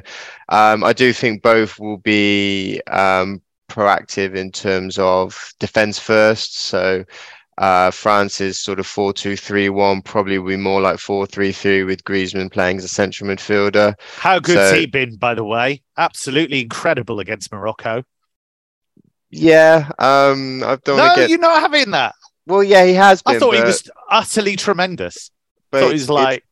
um, 0.50 0.84
I 0.84 0.94
do 0.94 1.13
think 1.13 1.42
both 1.42 1.80
will 1.80 1.98
be 1.98 2.80
um, 2.88 3.42
proactive 3.70 4.36
in 4.36 4.51
terms 4.51 5.00
of 5.00 5.51
defense 5.58 5.98
first. 5.98 6.56
So 6.56 7.06
uh, 7.58 7.89
France's 7.89 8.60
sort 8.60 8.80
of 8.80 8.86
4 8.86 9.13
2 9.13 9.36
3 9.36 9.70
1 9.70 10.01
probably 10.04 10.38
will 10.38 10.50
be 10.50 10.58
more 10.58 10.82
like 10.82 11.00
4 11.00 11.25
3 11.25 11.51
3 11.51 11.84
with 11.86 12.04
Griezmann 12.04 12.51
playing 12.51 12.77
as 12.77 12.84
a 12.84 12.89
central 12.89 13.32
midfielder. 13.32 13.96
How 14.18 14.38
good's 14.38 14.70
so, 14.70 14.75
he 14.75 14.86
been, 14.86 15.15
by 15.15 15.34
the 15.34 15.44
way? 15.44 15.82
Absolutely 15.98 16.62
incredible 16.62 17.20
against 17.20 17.51
Morocco. 17.51 18.04
Yeah, 19.36 19.89
um, 20.00 20.63
I 20.63 20.77
don't. 20.84 20.98
No, 20.98 21.15
get... 21.15 21.30
you're 21.30 21.39
not 21.39 21.62
having 21.62 21.92
that. 21.92 22.15
Well, 22.48 22.63
yeah, 22.63 22.86
he 22.86 22.94
has 22.94 23.22
been. 23.22 23.36
I 23.36 23.39
thought 23.39 23.51
but... 23.51 23.58
he 23.58 23.63
was 23.63 23.89
utterly 24.10 24.56
tremendous. 24.56 25.32
But 25.72 25.82
thought 25.82 25.92
he's 25.92 26.10
like. 26.10 26.38
It, 26.39 26.44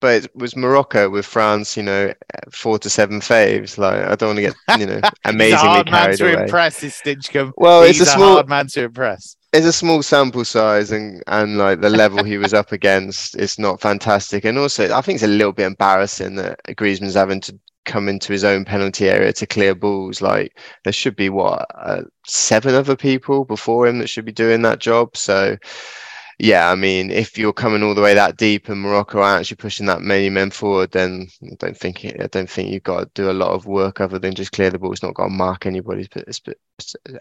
but 0.00 0.24
it 0.24 0.36
was 0.36 0.56
Morocco 0.56 1.08
with 1.08 1.24
France, 1.24 1.76
you 1.76 1.82
know, 1.84 2.12
four 2.50 2.76
to 2.80 2.90
seven 2.90 3.20
faves. 3.20 3.78
Like 3.78 4.04
I 4.04 4.16
don't 4.16 4.34
want 4.34 4.38
to 4.38 4.42
get, 4.42 4.54
you 4.80 4.86
know, 4.86 5.00
amazingly 5.24 5.64
a 5.64 5.70
hard 5.70 5.86
carried 5.86 6.08
man 6.08 6.16
to 6.18 6.32
away. 6.32 6.42
impress, 6.42 6.82
is 6.82 6.94
Stinchcombe. 6.94 7.52
Well, 7.56 7.84
he's 7.84 8.00
it's 8.00 8.10
a, 8.10 8.14
small 8.14 8.34
hard 8.34 8.48
man 8.48 8.66
to 8.66 8.84
impress. 8.84 9.36
It's 9.52 9.64
a 9.64 9.72
small 9.72 10.02
sample 10.02 10.44
size, 10.44 10.90
and 10.90 11.22
and 11.28 11.56
like 11.56 11.80
the 11.80 11.88
level 11.88 12.24
he 12.24 12.36
was 12.36 12.52
up 12.52 12.72
against, 12.78 13.36
it's 13.36 13.58
not 13.58 13.80
fantastic. 13.80 14.44
And 14.44 14.58
also, 14.58 14.92
I 14.92 15.00
think 15.00 15.16
it's 15.16 15.24
a 15.24 15.28
little 15.28 15.52
bit 15.52 15.66
embarrassing 15.66 16.34
that 16.34 16.60
Griezmann's 16.76 17.14
having 17.14 17.40
to 17.42 17.58
come 17.84 18.08
into 18.08 18.32
his 18.32 18.44
own 18.44 18.64
penalty 18.64 19.08
area 19.08 19.32
to 19.32 19.46
clear 19.46 19.74
balls. 19.74 20.20
Like 20.22 20.58
there 20.84 20.92
should 20.92 21.16
be 21.16 21.28
what 21.28 21.66
uh, 21.74 22.02
seven 22.26 22.74
other 22.74 22.96
people 22.96 23.44
before 23.44 23.86
him 23.86 23.98
that 23.98 24.08
should 24.08 24.24
be 24.24 24.32
doing 24.32 24.62
that 24.62 24.78
job. 24.78 25.16
So 25.16 25.56
yeah, 26.38 26.70
I 26.70 26.74
mean, 26.74 27.12
if 27.12 27.38
you're 27.38 27.52
coming 27.52 27.84
all 27.84 27.94
the 27.94 28.02
way 28.02 28.14
that 28.14 28.36
deep 28.36 28.68
and 28.68 28.80
Morocco 28.80 29.18
are 29.18 29.38
actually 29.38 29.58
pushing 29.58 29.86
that 29.86 30.02
many 30.02 30.28
men 30.28 30.50
forward, 30.50 30.90
then 30.90 31.28
I 31.44 31.54
don't 31.58 31.76
think 31.76 32.04
I 32.04 32.26
don't 32.26 32.50
think 32.50 32.70
you've 32.70 32.82
got 32.82 33.00
to 33.00 33.10
do 33.14 33.30
a 33.30 33.32
lot 33.32 33.52
of 33.52 33.66
work 33.66 34.00
other 34.00 34.18
than 34.18 34.34
just 34.34 34.50
clear 34.50 34.68
the 34.68 34.78
ball. 34.78 34.92
It's 34.92 35.04
not 35.04 35.14
got 35.14 35.26
to 35.26 35.30
mark 35.30 35.66
anybody, 35.66 36.08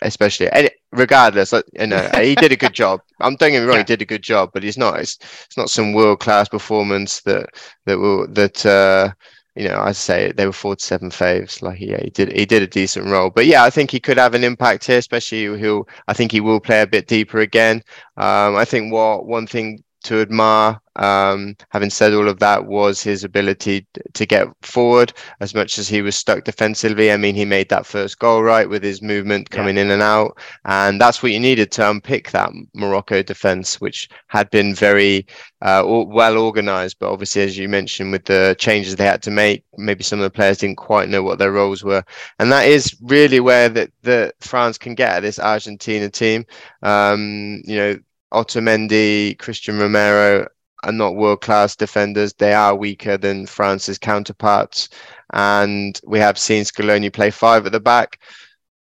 especially 0.02 0.50
regardless. 0.92 1.54
You 1.74 1.88
know, 1.88 2.10
he 2.16 2.34
did 2.34 2.52
a 2.52 2.56
good 2.56 2.74
job. 2.74 3.02
I'm 3.20 3.36
don't 3.36 3.52
get 3.52 3.60
me 3.60 3.66
wrong, 3.68 3.76
yeah. 3.76 3.82
he 3.82 3.96
did 3.96 4.02
a 4.02 4.06
good 4.06 4.24
job, 4.24 4.52
but 4.54 4.64
he's 4.64 4.78
not. 4.78 5.00
It's, 5.00 5.20
it's 5.46 5.58
not 5.58 5.70
some 5.70 5.94
world 5.94 6.20
class 6.20 6.50
performance 6.50 7.22
that 7.22 7.50
that 7.86 8.00
will 8.00 8.28
that. 8.30 8.66
uh 8.66 9.14
you 9.56 9.68
know, 9.68 9.80
I 9.82 9.92
say 9.92 10.32
they 10.32 10.46
were 10.46 10.54
four 10.54 10.76
to 10.76 10.84
seven 10.84 11.10
faves. 11.10 11.62
Like, 11.62 11.80
yeah, 11.80 12.00
he 12.02 12.10
did 12.10 12.32
he 12.32 12.46
did 12.46 12.64
a 12.64 12.68
decent 12.68 13.08
role. 13.08 13.30
But 13.30 13.46
yeah, 13.48 13.64
I 13.64 13.70
think 13.70 13.92
he 13.92 14.00
could 14.00 14.18
have 14.18 14.34
an 14.34 14.44
impact 14.44 14.86
here, 14.86 14.98
especially 14.98 15.60
he'll. 15.60 15.88
I 16.08 16.14
think 16.14 16.32
he 16.32 16.42
will 16.42 16.60
play 16.60 16.82
a 16.82 16.88
bit 16.88 17.08
deeper 17.08 17.40
again. 17.40 17.84
Um, 18.18 18.56
I 18.56 18.66
think 18.66 18.94
what 18.94 19.26
one 19.26 19.48
thing 19.48 19.84
to 20.04 20.22
admire. 20.22 20.80
Um, 20.98 21.56
having 21.70 21.90
said 21.90 22.14
all 22.14 22.28
of 22.28 22.40
that, 22.40 22.66
was 22.66 23.02
his 23.02 23.24
ability 23.24 23.88
to 24.14 24.26
get 24.26 24.48
forward 24.62 25.14
as 25.40 25.56
much 25.56 25.78
as 25.78 25.88
he 25.88 26.02
was 26.02 26.18
stuck 26.18 26.44
defensively. 26.44 27.12
I 27.12 27.18
mean, 27.18 27.34
he 27.34 27.46
made 27.46 27.70
that 27.70 27.86
first 27.86 28.20
goal 28.20 28.44
right 28.44 28.68
with 28.68 28.84
his 28.84 29.02
movement 29.02 29.50
coming 29.52 29.78
yeah. 29.78 29.84
in 29.84 29.92
and 29.92 30.02
out, 30.02 30.38
and 30.66 31.00
that's 31.00 31.24
what 31.24 31.32
you 31.32 31.40
needed 31.40 31.72
to 31.74 31.90
unpick 31.90 32.32
that 32.32 32.52
Morocco 32.74 33.24
defense, 33.24 33.80
which 33.80 34.10
had 34.28 34.50
been 34.50 34.76
very 34.76 35.26
uh, 35.62 35.84
well 35.88 36.38
organized. 36.38 36.98
But 37.00 37.12
obviously, 37.12 37.44
as 37.44 37.58
you 37.58 37.70
mentioned, 37.70 38.12
with 38.12 38.26
the 38.26 38.56
changes 38.60 38.96
they 38.96 39.06
had 39.06 39.24
to 39.24 39.32
make, 39.32 39.64
maybe 39.78 40.04
some 40.04 40.20
of 40.20 40.24
the 40.24 40.30
players 40.30 40.58
didn't 40.58 40.78
quite 40.78 41.08
know 41.08 41.24
what 41.24 41.40
their 41.40 41.54
roles 41.54 41.86
were, 41.86 42.04
and 42.40 42.52
that 42.52 42.68
is 42.68 42.98
really 43.02 43.40
where 43.40 43.70
that 43.70 43.92
the 44.02 44.34
France 44.42 44.78
can 44.78 44.96
get 44.96 45.16
at 45.16 45.22
this 45.22 45.40
Argentina 45.40 46.10
team. 46.10 46.46
Um, 46.84 47.62
you 47.66 47.78
know 47.78 48.00
Otamendi, 48.34 49.38
Cristian 49.38 49.80
Romero 49.80 50.48
are 50.84 50.92
not 50.92 51.16
world 51.16 51.42
class 51.42 51.76
defenders. 51.76 52.34
They 52.34 52.54
are 52.54 52.76
weaker 52.76 53.18
than 53.18 53.46
France's 53.46 53.98
counterparts. 53.98 54.90
And 55.34 56.00
we 56.06 56.20
have 56.20 56.38
seen 56.38 56.64
Scaloni 56.64 57.12
play 57.12 57.32
five 57.32 57.66
at 57.66 57.72
the 57.72 57.80
back. 57.80 58.20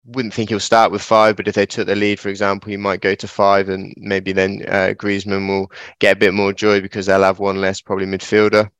Wouldn't 0.05 0.33
think 0.33 0.49
he'll 0.49 0.59
start 0.59 0.91
with 0.91 1.01
five, 1.01 1.35
but 1.35 1.47
if 1.47 1.55
they 1.55 1.65
took 1.65 1.87
the 1.87 1.95
lead, 1.95 2.19
for 2.19 2.29
example, 2.29 2.71
he 2.71 2.77
might 2.77 3.01
go 3.01 3.13
to 3.13 3.27
five, 3.27 3.69
and 3.69 3.93
maybe 3.97 4.31
then 4.31 4.63
uh, 4.67 4.93
Griezmann 4.97 5.47
will 5.47 5.71
get 5.99 6.17
a 6.17 6.19
bit 6.19 6.33
more 6.33 6.53
joy 6.53 6.81
because 6.81 7.05
they'll 7.05 7.21
have 7.21 7.39
one 7.39 7.61
less, 7.61 7.81
probably 7.81 8.07
midfielder. 8.07 8.71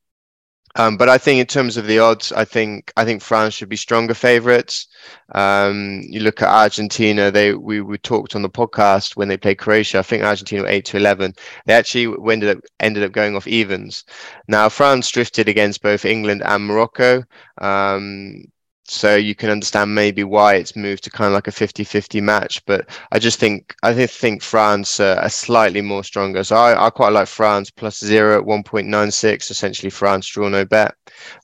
Um, 0.76 0.96
but 0.96 1.08
I 1.08 1.18
think 1.18 1.40
in 1.40 1.46
terms 1.46 1.76
of 1.76 1.86
the 1.86 1.98
odds, 1.98 2.32
I 2.32 2.44
think 2.44 2.92
I 2.96 3.04
think 3.04 3.22
France 3.22 3.54
should 3.54 3.68
be 3.68 3.76
stronger 3.76 4.14
favourites. 4.14 4.86
Um, 5.34 6.00
you 6.04 6.20
look 6.20 6.40
at 6.42 6.48
Argentina; 6.48 7.30
they 7.30 7.54
we, 7.54 7.80
we 7.80 7.98
talked 7.98 8.34
on 8.34 8.42
the 8.42 8.50
podcast 8.50 9.16
when 9.16 9.28
they 9.28 9.36
played 9.36 9.58
Croatia. 9.58 9.98
I 9.98 10.02
think 10.02 10.22
Argentina 10.22 10.62
were 10.62 10.68
eight 10.68 10.86
to 10.86 10.96
eleven. 10.96 11.34
They 11.66 11.74
actually 11.74 12.14
ended 12.32 12.56
up 12.56 12.64
ended 12.80 13.04
up 13.04 13.12
going 13.12 13.36
off 13.36 13.46
evens. 13.46 14.04
Now 14.48 14.68
France 14.68 15.10
drifted 15.10 15.48
against 15.48 15.82
both 15.82 16.04
England 16.04 16.42
and 16.44 16.66
Morocco. 16.66 17.24
Um, 17.60 18.44
so 18.84 19.14
you 19.14 19.34
can 19.34 19.48
understand 19.48 19.94
maybe 19.94 20.24
why 20.24 20.54
it's 20.54 20.74
moved 20.74 21.04
to 21.04 21.10
kind 21.10 21.28
of 21.28 21.34
like 21.34 21.46
a 21.46 21.52
50-50 21.52 22.20
match 22.20 22.64
but 22.66 22.88
i 23.12 23.18
just 23.18 23.38
think 23.38 23.74
i 23.84 24.06
think 24.06 24.42
france 24.42 24.98
uh, 24.98 25.18
are 25.22 25.28
slightly 25.28 25.80
more 25.80 26.02
stronger. 26.02 26.42
So 26.42 26.56
I, 26.56 26.86
I 26.86 26.90
quite 26.90 27.12
like 27.12 27.28
france 27.28 27.70
plus 27.70 27.98
zero 27.98 28.38
at 28.40 28.46
1.96 28.46 29.50
essentially 29.50 29.90
france 29.90 30.26
draw 30.26 30.48
no 30.48 30.64
bet. 30.64 30.94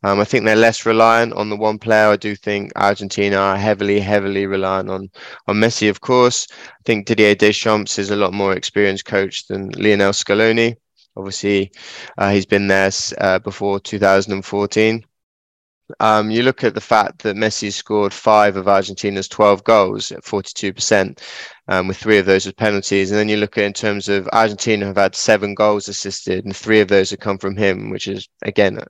Um, 0.02 0.18
i 0.20 0.24
think 0.24 0.44
they're 0.44 0.56
less 0.56 0.84
reliant 0.84 1.32
on 1.34 1.48
the 1.48 1.56
one 1.56 1.78
player. 1.78 2.08
I 2.08 2.16
do 2.16 2.34
think 2.34 2.72
argentina 2.76 3.36
are 3.36 3.56
heavily 3.56 4.00
heavily 4.00 4.46
reliant 4.46 4.90
on 4.90 5.08
on 5.46 5.56
messi 5.56 5.88
of 5.88 6.00
course. 6.00 6.48
I 6.50 6.82
think 6.84 7.06
didier 7.06 7.36
deschamps 7.36 7.98
is 7.98 8.10
a 8.10 8.16
lot 8.16 8.32
more 8.32 8.52
experienced 8.54 9.04
coach 9.04 9.46
than 9.46 9.70
lionel 9.70 10.12
scaloni. 10.12 10.74
Obviously 11.16 11.70
uh, 12.18 12.30
he's 12.30 12.46
been 12.46 12.66
there 12.66 12.90
uh, 13.18 13.38
before 13.38 13.78
2014 13.78 15.04
um, 16.00 16.30
you 16.30 16.42
look 16.42 16.64
at 16.64 16.74
the 16.74 16.80
fact 16.80 17.22
that 17.22 17.36
Messi 17.36 17.72
scored 17.72 18.12
five 18.12 18.56
of 18.56 18.68
Argentina's 18.68 19.28
12 19.28 19.64
goals 19.64 20.12
at 20.12 20.22
42%, 20.22 21.20
um, 21.68 21.88
with 21.88 21.96
three 21.96 22.18
of 22.18 22.26
those 22.26 22.46
as 22.46 22.52
penalties. 22.52 23.10
And 23.10 23.18
then 23.18 23.28
you 23.28 23.36
look 23.36 23.56
at 23.58 23.64
in 23.64 23.72
terms 23.72 24.08
of 24.08 24.28
Argentina 24.32 24.86
have 24.86 24.96
had 24.96 25.14
seven 25.14 25.54
goals 25.54 25.88
assisted, 25.88 26.44
and 26.44 26.54
three 26.54 26.80
of 26.80 26.88
those 26.88 27.10
have 27.10 27.20
come 27.20 27.38
from 27.38 27.56
him, 27.56 27.90
which 27.90 28.08
is 28.08 28.28
again 28.42 28.80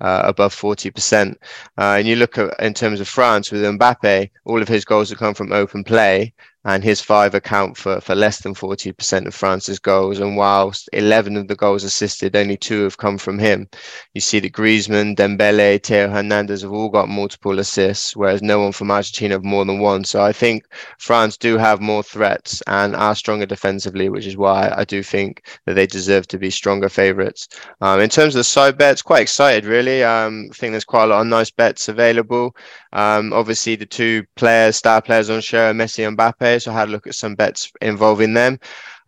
uh, 0.00 0.22
above 0.24 0.54
40%. 0.54 1.32
Uh, 1.76 1.96
and 1.98 2.06
you 2.06 2.16
look 2.16 2.38
at 2.38 2.58
in 2.60 2.74
terms 2.74 3.00
of 3.00 3.08
France 3.08 3.50
with 3.50 3.62
Mbappe, 3.62 4.30
all 4.44 4.62
of 4.62 4.68
his 4.68 4.84
goals 4.84 5.10
have 5.10 5.18
come 5.18 5.34
from 5.34 5.52
open 5.52 5.84
play, 5.84 6.32
and 6.68 6.84
his 6.84 7.00
five 7.00 7.34
account 7.34 7.76
for, 7.76 7.98
for 8.00 8.14
less 8.14 8.40
than 8.40 8.54
40% 8.54 9.26
of 9.26 9.34
France's 9.34 9.78
goals. 9.78 10.18
And 10.18 10.36
whilst 10.36 10.90
11 10.92 11.36
of 11.36 11.48
the 11.48 11.56
goals 11.56 11.82
assisted, 11.82 12.36
only 12.36 12.58
two 12.58 12.82
have 12.82 12.98
come 12.98 13.16
from 13.16 13.38
him. 13.38 13.68
You 14.12 14.20
see 14.20 14.40
that 14.40 14.52
Griezmann, 14.52 15.16
Dembele, 15.16 15.82
Theo 15.82 16.10
Hernandez 16.10 16.62
have 16.62 16.72
all 16.72 16.90
got 16.90 17.08
multiple 17.08 17.58
assists, 17.58 18.14
whereas 18.14 18.42
no 18.42 18.60
one 18.60 18.72
from 18.72 18.90
Argentina 18.90 19.36
have 19.36 19.44
more 19.44 19.64
than 19.64 19.78
one. 19.78 20.04
So 20.04 20.20
I 20.20 20.32
think 20.32 20.64
France 20.98 21.38
do 21.38 21.56
have 21.56 21.80
more 21.80 22.02
threats 22.02 22.62
and 22.66 22.94
are 22.94 23.14
stronger 23.14 23.46
defensively, 23.46 24.10
which 24.10 24.26
is 24.26 24.36
why 24.36 24.70
I 24.76 24.84
do 24.84 25.02
think 25.02 25.48
that 25.64 25.74
they 25.74 25.86
deserve 25.86 26.26
to 26.28 26.38
be 26.38 26.50
stronger 26.50 26.90
favourites. 26.90 27.48
Um, 27.80 28.00
in 28.00 28.10
terms 28.10 28.34
of 28.34 28.40
the 28.40 28.44
side 28.44 28.76
bets, 28.76 29.00
quite 29.00 29.22
excited 29.22 29.64
really. 29.68 30.02
Um, 30.02 30.48
I 30.50 30.54
think 30.54 30.72
there's 30.72 30.84
quite 30.84 31.04
a 31.04 31.06
lot 31.08 31.20
of 31.20 31.26
nice 31.26 31.50
bets 31.50 31.88
available. 31.88 32.56
Um, 32.92 33.32
obviously, 33.32 33.76
the 33.76 33.86
two 33.86 34.24
players, 34.34 34.76
star 34.76 35.00
players 35.00 35.30
on 35.30 35.40
show, 35.40 35.72
Messi 35.72 36.06
and 36.06 36.16
Mbappe. 36.16 36.62
So 36.62 36.72
I 36.72 36.74
had 36.74 36.88
a 36.88 36.90
look 36.90 37.06
at 37.06 37.14
some 37.14 37.34
bets 37.34 37.70
involving 37.80 38.34
them. 38.34 38.58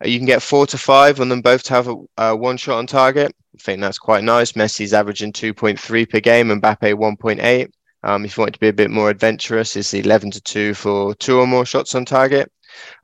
Uh, 0.03 0.07
you 0.07 0.17
can 0.17 0.25
get 0.25 0.41
four 0.41 0.65
to 0.67 0.77
five 0.77 1.19
on 1.19 1.29
them 1.29 1.41
both 1.41 1.63
to 1.63 1.73
have 1.73 1.89
a, 2.17 2.35
one 2.35 2.57
shot 2.57 2.77
on 2.77 2.87
target. 2.87 3.35
I 3.55 3.61
think 3.61 3.81
that's 3.81 3.99
quite 3.99 4.23
nice. 4.23 4.53
Messi's 4.53 4.93
averaging 4.93 5.33
2.3 5.33 6.09
per 6.09 6.19
game 6.19 6.51
and 6.51 6.61
Mbappe 6.61 6.93
1.8. 6.93 7.71
Um, 8.03 8.25
if 8.25 8.37
you 8.37 8.41
want 8.41 8.53
to 8.53 8.59
be 8.59 8.69
a 8.69 8.73
bit 8.73 8.89
more 8.89 9.09
adventurous, 9.09 9.75
it's 9.75 9.93
11 9.93 10.31
to 10.31 10.41
2 10.41 10.73
for 10.73 11.13
two 11.15 11.39
or 11.39 11.45
more 11.45 11.65
shots 11.65 11.93
on 11.93 12.05
target. 12.05 12.51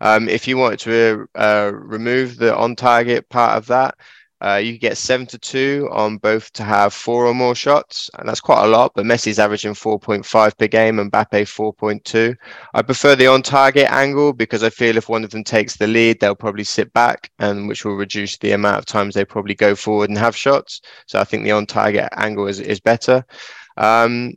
Um, 0.02 0.30
if 0.30 0.48
you 0.48 0.58
wanted 0.58 0.80
to 0.80 1.28
uh, 1.36 1.72
remove 1.74 2.38
the 2.38 2.56
on 2.56 2.76
target 2.76 3.28
part 3.30 3.58
of 3.58 3.67
that, 3.67 3.96
uh, 4.41 4.62
you 4.63 4.78
get 4.78 4.97
seven 4.97 5.26
to 5.28 5.38
two 5.39 5.89
on 5.91 6.17
both 6.17 6.52
to 6.54 6.63
have 6.63 6.93
four 6.93 7.26
or 7.26 7.34
more 7.34 7.56
shots, 7.56 8.10
and 8.17 8.30
that's 8.30 8.39
quite 8.39 8.63
a 8.63 8.67
lot. 8.67 8.91
But 8.95 9.06
Messi's 9.06 9.39
averaging 9.39 9.73
4.5 9.73 10.58
per 10.58 10.67
game 10.67 11.00
and 11.00 11.12
Mbappe 11.12 11.32
4.2. 11.32 12.36
I 12.73 12.82
prefer 12.84 13.15
the 13.15 13.28
on-target 13.28 13.89
angle 13.89 14.34
because 14.34 14.63
I 14.63 14.69
feel 14.69 14.97
if 14.97 15.10
one 15.10 15.23
of 15.23 15.32
them 15.32 15.43
takes 15.43 15.78
the 15.78 15.88
lead, 15.88 16.19
they'll 16.19 16.36
probably 16.36 16.63
sit 16.63 16.93
back, 16.93 17.32
and 17.39 17.67
which 17.67 17.84
will 17.84 17.95
reduce 17.95 18.38
the 18.38 18.52
amount 18.52 18.78
of 18.78 18.86
times 18.86 19.15
they 19.15 19.26
probably 19.26 19.56
go 19.56 19.76
forward 19.76 20.10
and 20.10 20.17
have 20.17 20.36
shots. 20.36 20.82
So 21.08 21.19
I 21.19 21.23
think 21.23 21.43
the 21.43 21.52
on-target 21.52 22.10
angle 22.15 22.47
is 22.47 22.60
is 22.60 22.80
better. 22.80 23.26
Um, 23.78 24.34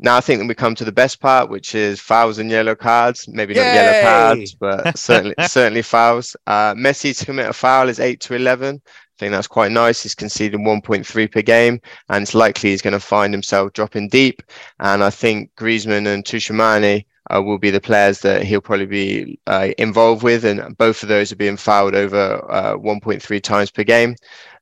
now 0.00 0.16
I 0.16 0.20
think 0.20 0.40
that 0.40 0.48
we 0.48 0.54
come 0.54 0.74
to 0.74 0.84
the 0.84 0.92
best 0.92 1.20
part, 1.20 1.50
which 1.50 1.74
is 1.74 2.00
fouls 2.00 2.38
and 2.38 2.50
yellow 2.50 2.74
cards. 2.74 3.28
Maybe 3.28 3.54
Yay! 3.54 3.62
not 3.62 3.74
yellow 3.74 4.02
cards, 4.02 4.54
but 4.54 4.98
certainly 4.98 5.34
certainly 5.46 5.82
fouls. 5.82 6.36
Uh, 6.46 6.74
Messi 6.74 7.16
to 7.18 7.24
commit 7.24 7.48
a 7.48 7.52
foul 7.52 7.88
is 7.88 8.00
eight 8.00 8.20
to 8.22 8.34
eleven 8.34 8.80
I 9.20 9.20
think 9.20 9.32
that's 9.32 9.46
quite 9.46 9.70
nice. 9.70 10.02
He's 10.02 10.14
conceding 10.14 10.64
1.3 10.64 11.30
per 11.30 11.42
game, 11.42 11.78
and 12.08 12.22
it's 12.22 12.34
likely 12.34 12.70
he's 12.70 12.80
going 12.80 12.94
to 12.94 13.00
find 13.00 13.34
himself 13.34 13.74
dropping 13.74 14.08
deep. 14.08 14.42
And 14.78 15.04
I 15.04 15.10
think 15.10 15.50
Griezmann 15.56 16.06
and 16.06 16.24
Tchouameni 16.24 17.04
uh, 17.30 17.42
will 17.42 17.58
be 17.58 17.68
the 17.68 17.82
players 17.82 18.20
that 18.20 18.44
he'll 18.44 18.62
probably 18.62 18.86
be 18.86 19.38
uh, 19.46 19.72
involved 19.76 20.22
with, 20.22 20.46
and 20.46 20.74
both 20.78 21.02
of 21.02 21.10
those 21.10 21.32
are 21.32 21.36
being 21.36 21.58
fouled 21.58 21.94
over 21.94 22.42
uh, 22.50 22.76
1.3 22.76 23.42
times 23.42 23.70
per 23.70 23.84
game. 23.84 24.16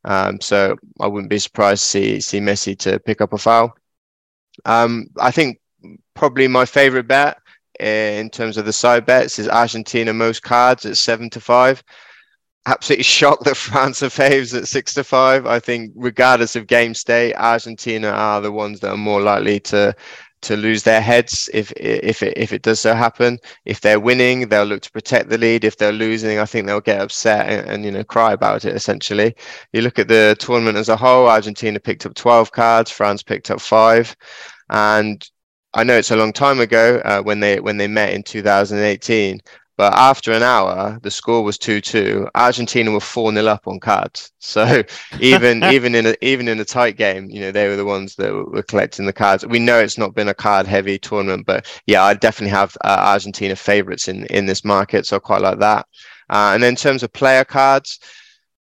Um, 0.04 0.40
so 0.40 0.76
I 0.98 1.06
wouldn't 1.06 1.30
be 1.30 1.38
surprised 1.38 1.84
to 1.84 1.88
see 1.88 2.20
see 2.20 2.40
Messi 2.40 2.76
to 2.80 2.98
pick 2.98 3.20
up 3.20 3.32
a 3.32 3.38
foul. 3.38 3.76
Um, 4.64 5.08
I 5.20 5.30
think 5.30 5.60
probably 6.14 6.48
my 6.48 6.64
favourite 6.64 7.06
bet 7.06 7.38
uh, 7.80 7.84
in 7.84 8.30
terms 8.30 8.56
of 8.56 8.64
the 8.64 8.72
side 8.72 9.06
bets 9.06 9.38
is 9.38 9.48
Argentina 9.48 10.12
most 10.12 10.42
cards 10.42 10.84
at 10.84 10.96
seven 10.96 11.30
to 11.30 11.40
five 11.40 11.82
absolutely 12.68 13.02
shocked 13.18 13.44
that 13.44 13.56
France 13.56 14.02
are 14.02 14.08
faves 14.08 14.56
at 14.56 14.68
six 14.68 14.94
to 14.94 15.04
five. 15.04 15.46
I 15.46 15.58
think, 15.58 15.92
regardless 15.96 16.56
of 16.56 16.66
game 16.66 16.94
state, 16.94 17.34
Argentina 17.34 18.08
are 18.08 18.40
the 18.40 18.52
ones 18.52 18.80
that 18.80 18.90
are 18.90 18.96
more 18.96 19.20
likely 19.20 19.60
to 19.60 19.94
to 20.42 20.56
lose 20.56 20.82
their 20.82 21.00
heads 21.00 21.48
if 21.52 21.72
if 21.72 22.22
it, 22.22 22.36
if 22.36 22.52
it 22.52 22.62
does 22.62 22.80
so 22.80 22.94
happen. 22.94 23.38
If 23.64 23.80
they're 23.80 24.00
winning, 24.00 24.48
they'll 24.48 24.64
look 24.64 24.82
to 24.82 24.90
protect 24.90 25.28
the 25.28 25.38
lead. 25.38 25.64
If 25.64 25.76
they're 25.76 25.92
losing, 25.92 26.38
I 26.38 26.44
think 26.44 26.66
they'll 26.66 26.80
get 26.80 27.00
upset 27.00 27.48
and, 27.48 27.68
and, 27.68 27.84
you 27.84 27.90
know 27.90 28.04
cry 28.04 28.32
about 28.32 28.64
it. 28.64 28.74
Essentially, 28.74 29.34
you 29.72 29.82
look 29.82 29.98
at 29.98 30.08
the 30.08 30.36
tournament 30.38 30.78
as 30.78 30.88
a 30.88 30.96
whole. 30.96 31.28
Argentina 31.28 31.80
picked 31.80 32.06
up 32.06 32.14
12 32.14 32.52
cards. 32.52 32.90
France 32.90 33.22
picked 33.22 33.50
up 33.50 33.60
five, 33.60 34.16
and 34.70 35.28
I 35.74 35.84
know 35.84 35.96
it's 35.96 36.10
a 36.10 36.16
long 36.16 36.32
time 36.32 36.60
ago 36.60 37.00
uh, 37.04 37.22
when 37.22 37.40
they 37.40 37.60
when 37.60 37.76
they 37.76 37.88
met 37.88 38.14
in 38.14 38.22
2018, 38.22 39.40
but 39.78 39.94
after 39.94 40.32
an 40.32 40.42
hour, 40.42 40.98
the 41.04 41.10
score 41.10 41.44
was 41.44 41.56
two-two. 41.56 42.28
Argentina 42.34 42.90
were 42.90 42.98
four 42.98 43.32
0 43.32 43.46
up 43.46 43.68
on 43.68 43.78
cards. 43.78 44.32
So 44.40 44.82
even 45.20 45.62
even 45.62 45.94
in 45.94 46.04
a 46.04 46.16
even 46.20 46.48
in 46.48 46.58
a 46.58 46.64
tight 46.64 46.96
game, 46.96 47.30
you 47.30 47.40
know 47.40 47.52
they 47.52 47.68
were 47.68 47.76
the 47.76 47.84
ones 47.84 48.16
that 48.16 48.34
were 48.34 48.64
collecting 48.64 49.06
the 49.06 49.12
cards. 49.12 49.46
We 49.46 49.60
know 49.60 49.78
it's 49.78 49.96
not 49.96 50.16
been 50.16 50.28
a 50.28 50.34
card-heavy 50.34 50.98
tournament, 50.98 51.46
but 51.46 51.64
yeah, 51.86 52.02
I 52.02 52.14
definitely 52.14 52.50
have 52.50 52.76
uh, 52.84 52.98
Argentina 53.14 53.54
favourites 53.54 54.08
in 54.08 54.26
in 54.26 54.46
this 54.46 54.64
market, 54.64 55.06
so 55.06 55.16
I 55.16 55.20
quite 55.20 55.42
like 55.42 55.60
that. 55.60 55.86
Uh, 56.28 56.50
and 56.54 56.62
then 56.62 56.70
in 56.70 56.76
terms 56.76 57.04
of 57.04 57.12
player 57.12 57.44
cards, 57.44 58.00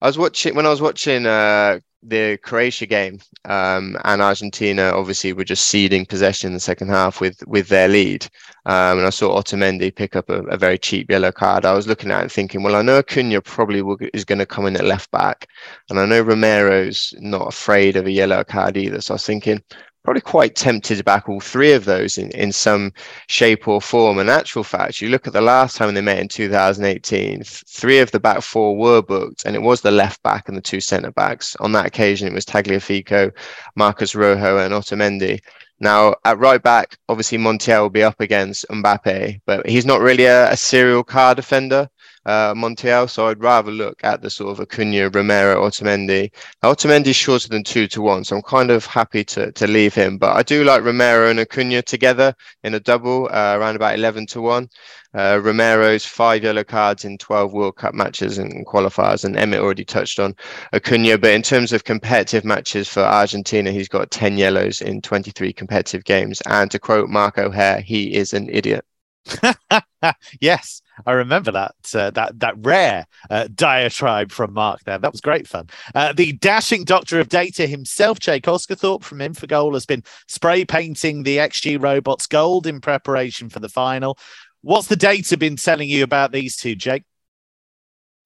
I 0.02 0.08
was 0.08 0.17
watching 0.17 0.56
when 0.56 0.65
I 0.65 0.69
was 0.69 0.82
watching 0.82 1.28
uh, 1.28 1.80
the 2.06 2.38
Croatia 2.44 2.86
game, 2.86 3.20
um, 3.46 3.98
and 4.04 4.22
Argentina 4.22 4.92
obviously 4.94 5.34
were 5.34 5.44
just 5.44 5.68
ceding 5.68 6.06
possession 6.06 6.48
in 6.48 6.54
the 6.54 6.60
second 6.60 6.89
half 6.89 7.22
with 7.22 7.46
with 7.48 7.70
their 7.70 7.88
lead. 7.88 8.28
Um, 8.66 9.00
and 9.00 9.08
I 9.08 9.10
saw 9.10 9.42
Otamendi 9.42 9.94
pick 9.94 10.16
up 10.16 10.30
a, 10.30 10.42
a, 10.44 10.58
very 10.58 10.78
cheap 10.78 11.10
yellow 11.10 11.32
card. 11.32 11.66
I 11.66 11.74
was 11.74 11.88
looking 11.88 12.12
at 12.12 12.26
it 12.26 12.32
thinking, 12.32 12.63
well, 12.63 12.76
I 12.76 12.82
know 12.82 12.98
Acuna 13.00 13.42
probably 13.42 13.82
will, 13.82 13.98
is 14.13 14.24
going 14.24 14.39
to 14.39 14.46
come 14.46 14.66
in 14.66 14.78
at 14.78 14.86
left 14.86 15.12
back, 15.12 15.48
and 15.89 16.00
I 16.00 16.06
know 16.06 16.22
Romero's 16.22 17.13
not 17.20 17.48
afraid 17.48 17.96
of 17.98 18.06
a 18.06 18.12
yellow 18.12 18.44
card 18.44 18.78
either. 18.78 19.02
So 19.02 19.13
I 19.13 19.16
was 19.16 19.26
thinking, 19.26 19.62
probably 20.04 20.22
quite 20.22 20.56
tempted 20.56 20.98
to 20.98 21.04
back 21.04 21.30
all 21.30 21.39
three 21.39 21.72
of 21.72 21.86
those 21.86 22.18
in, 22.18 22.30
in 22.32 22.52
some 22.52 22.92
shape 23.28 23.68
or 23.68 23.82
form. 23.82 24.20
And 24.20 24.30
actual 24.30 24.63
fact, 24.63 25.02
you 25.02 25.10
look 25.10 25.28
at 25.28 25.34
the 25.34 25.42
last 25.42 25.78
time 25.78 25.94
they 25.94 26.02
met 26.02 26.20
in 26.20 26.28
2018, 26.28 27.44
three 27.44 28.00
of 28.00 28.12
the 28.12 28.20
back 28.20 28.42
four 28.42 28.78
were 28.78 29.02
booked, 29.02 29.46
and 29.46 29.56
it 29.56 29.62
was 29.62 29.82
the 29.82 29.92
left 29.92 30.22
back 30.24 30.48
and 30.48 30.58
the 30.58 30.62
two 30.62 30.82
centre 30.82 31.12
backs. 31.12 31.56
On 31.58 31.72
that 31.72 31.86
occasion, 31.86 32.28
it 32.28 32.34
was 32.34 32.46
Tagliafico, 32.46 33.32
Marcos 33.76 34.16
Rojo, 34.16 34.58
and 34.58 34.74
Otamendi. 34.74 35.39
Now, 35.80 36.16
at 36.24 36.38
right 36.38 36.62
back, 36.62 36.98
obviously 37.10 37.38
Montiel 37.38 37.82
will 37.82 37.89
be 37.89 38.04
up 38.04 38.22
against 38.22 38.66
Mbappe, 38.70 39.42
but 39.46 39.68
he's 39.68 39.86
not 39.86 40.02
really 40.02 40.26
a, 40.26 40.52
a 40.52 40.58
serial 40.58 41.04
car 41.04 41.36
defender 41.36 41.89
uh, 42.26 42.54
Montiel. 42.54 43.10
So 43.10 43.28
I'd 43.28 43.42
rather 43.42 43.72
look 43.72 44.04
at 44.04 44.22
the 44.22 44.30
sort 44.30 44.52
of 44.52 44.60
Acuna, 44.60 45.10
Romero, 45.10 45.68
Otamendi. 45.68 46.32
Otamendi's 46.64 47.16
shorter 47.16 47.50
than 47.50 47.64
two 47.64 47.88
to 47.88 48.02
one, 48.02 48.24
so 48.24 48.36
I'm 48.36 48.42
kind 48.42 48.72
of 48.72 48.86
happy 48.86 49.24
to, 49.26 49.52
to 49.52 49.68
leave 49.68 49.94
him. 49.94 50.18
But 50.18 50.36
I 50.36 50.44
do 50.44 50.64
like 50.64 50.84
Romero 50.84 51.30
and 51.30 51.40
Acuna 51.40 51.82
together 51.82 52.34
in 52.64 52.74
a 52.74 52.80
double, 52.80 53.30
uh, 53.32 53.58
around 53.58 53.76
about 53.76 53.96
11 53.96 54.28
to 54.28 54.42
one. 54.42 54.70
Uh, 55.16 55.40
Romero's 55.44 56.06
five 56.06 56.44
yellow 56.44 56.64
cards 56.64 57.06
in 57.06 57.20
12 57.20 57.54
World 57.54 57.76
Cup 57.76 57.94
matches 57.94 58.40
and 58.40 58.66
qualifiers, 58.66 59.24
and 59.24 59.38
Emmett 59.38 59.60
already 59.60 59.86
touched 59.86 60.20
on 60.20 60.36
Acuna. 60.74 61.18
But 61.20 61.32
in 61.32 61.44
terms 61.44 61.72
of 61.72 61.84
competitive 61.84 62.44
matches 62.44 62.90
for 62.90 63.02
Argentina, 63.02 63.72
he's 63.72 63.90
got 63.90 64.10
10 64.10 64.38
yellows 64.38 64.82
in 64.82 65.02
23 65.02 65.54
competitive 65.54 66.04
games. 66.04 66.42
And 66.48 66.72
to 66.72 66.80
quote 66.80 67.10
Mark 67.10 67.38
O'Haire, 67.38 67.82
he 67.82 68.16
is 68.16 68.34
an 68.34 68.50
idiot. 68.50 68.86
yes, 70.42 70.82
I 71.06 71.14
remember 71.14 71.52
that 71.52 71.76
uh, 71.96 72.12
that 72.12 72.40
that 72.40 72.56
rare 72.58 73.06
uh, 73.30 73.48
diatribe 73.54 74.32
from 74.32 74.54
Mark 74.54 74.84
there. 74.84 74.98
That 74.98 75.12
was 75.12 75.22
great 75.22 75.48
fun. 75.48 75.70
Uh, 75.96 76.14
the 76.14 76.34
dashing 76.34 76.84
doctor 76.84 77.20
of 77.20 77.30
data 77.30 77.66
himself, 77.68 78.20
Jake 78.20 78.44
Osgathorpe 78.44 79.04
from 79.04 79.20
Infogol, 79.20 79.74
has 79.74 79.86
been 79.86 80.04
spray 80.28 80.66
painting 80.66 81.24
the 81.24 81.38
XG 81.38 81.82
robots 81.82 82.28
gold 82.28 82.68
in 82.68 82.82
preparation 82.82 83.50
for 83.50 83.60
the 83.60 83.70
final. 83.70 84.18
What's 84.62 84.88
the 84.88 84.96
data 84.96 85.38
been 85.38 85.56
telling 85.56 85.90
you 85.90 86.04
about 86.04 86.32
these 86.32 86.56
two, 86.56 86.76
Jake? 86.76 87.04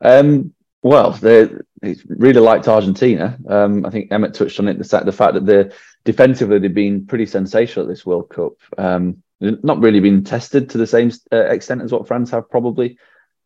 Um, 0.02 0.54
well, 0.84 1.12
they, 1.12 1.50
they 1.82 1.96
really 2.08 2.40
liked 2.40 2.68
Argentina. 2.68 3.38
Um, 3.50 3.86
I 3.86 3.90
think 3.90 4.12
Emmett 4.12 4.36
touched 4.36 4.60
on 4.60 4.68
it. 4.68 4.78
The, 4.78 5.02
the 5.04 5.12
fact 5.12 5.34
that 5.34 5.46
they're 5.46 5.72
defensively 6.06 6.60
they've 6.60 6.74
been 6.74 7.06
pretty 7.06 7.26
sensational 7.26 7.86
at 7.86 7.90
this 7.90 8.06
World 8.06 8.30
Cup. 8.30 8.54
Um, 8.78 9.24
not 9.39 9.80
really 9.80 10.00
been 10.00 10.23
tested 10.23 10.69
to 10.69 10.78
the 10.78 10.88
same 10.88 11.12
uh, 11.32 11.45
extent 11.45 11.82
as 11.82 11.91
what 11.91 12.08
France 12.08 12.32
have 12.32 12.50
probably. 12.50 12.97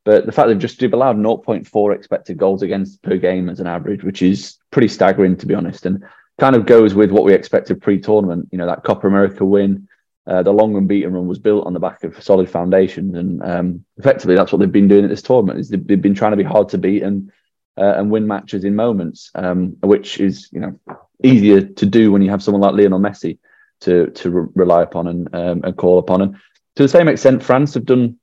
But 0.03 0.25
the 0.25 0.31
fact 0.31 0.47
they've 0.47 0.57
just 0.57 0.79
they've 0.79 0.91
allowed 0.91 1.17
0.4 1.17 1.95
expected 1.95 2.37
goals 2.37 2.63
against 2.63 3.01
per 3.03 3.17
game 3.17 3.49
as 3.49 3.59
an 3.59 3.67
average, 3.67 4.03
which 4.03 4.21
is 4.21 4.57
pretty 4.71 4.87
staggering 4.87 5.37
to 5.37 5.45
be 5.45 5.53
honest, 5.53 5.85
and 5.85 6.03
kind 6.39 6.55
of 6.55 6.65
goes 6.65 6.95
with 6.95 7.11
what 7.11 7.23
we 7.23 7.33
expected 7.33 7.81
pre-tournament. 7.81 8.49
You 8.51 8.57
know 8.57 8.65
that 8.65 8.83
Copa 8.83 9.07
America 9.07 9.45
win, 9.45 9.87
uh, 10.25 10.41
the 10.41 10.51
long 10.51 10.75
unbeaten 10.75 11.13
run 11.13 11.27
was 11.27 11.37
built 11.37 11.67
on 11.67 11.73
the 11.73 11.79
back 11.79 12.03
of 12.03 12.21
solid 12.23 12.49
foundations, 12.49 13.15
and 13.15 13.43
um, 13.43 13.85
effectively 13.97 14.35
that's 14.35 14.51
what 14.51 14.59
they've 14.59 14.71
been 14.71 14.87
doing 14.87 15.03
at 15.03 15.09
this 15.09 15.21
tournament. 15.21 15.59
Is 15.59 15.69
they've, 15.69 15.85
they've 15.85 16.01
been 16.01 16.15
trying 16.15 16.31
to 16.31 16.37
be 16.37 16.43
hard 16.43 16.69
to 16.69 16.79
beat 16.79 17.03
and 17.03 17.31
uh, 17.77 17.93
and 17.97 18.09
win 18.09 18.25
matches 18.25 18.63
in 18.63 18.75
moments, 18.75 19.29
um, 19.35 19.77
which 19.81 20.19
is 20.19 20.49
you 20.51 20.61
know 20.61 20.79
easier 21.23 21.61
to 21.61 21.85
do 21.85 22.11
when 22.11 22.23
you 22.23 22.31
have 22.31 22.41
someone 22.41 22.61
like 22.61 22.73
Lionel 22.73 22.99
Messi 22.99 23.37
to 23.81 24.07
to 24.11 24.29
re- 24.29 24.47
rely 24.55 24.83
upon 24.83 25.07
and 25.07 25.33
um, 25.33 25.61
and 25.63 25.77
call 25.77 25.99
upon. 25.99 26.21
And 26.21 26.35
to 26.75 26.83
the 26.83 26.89
same 26.89 27.07
extent, 27.07 27.43
France 27.43 27.73
have 27.73 27.85
done 27.85 28.17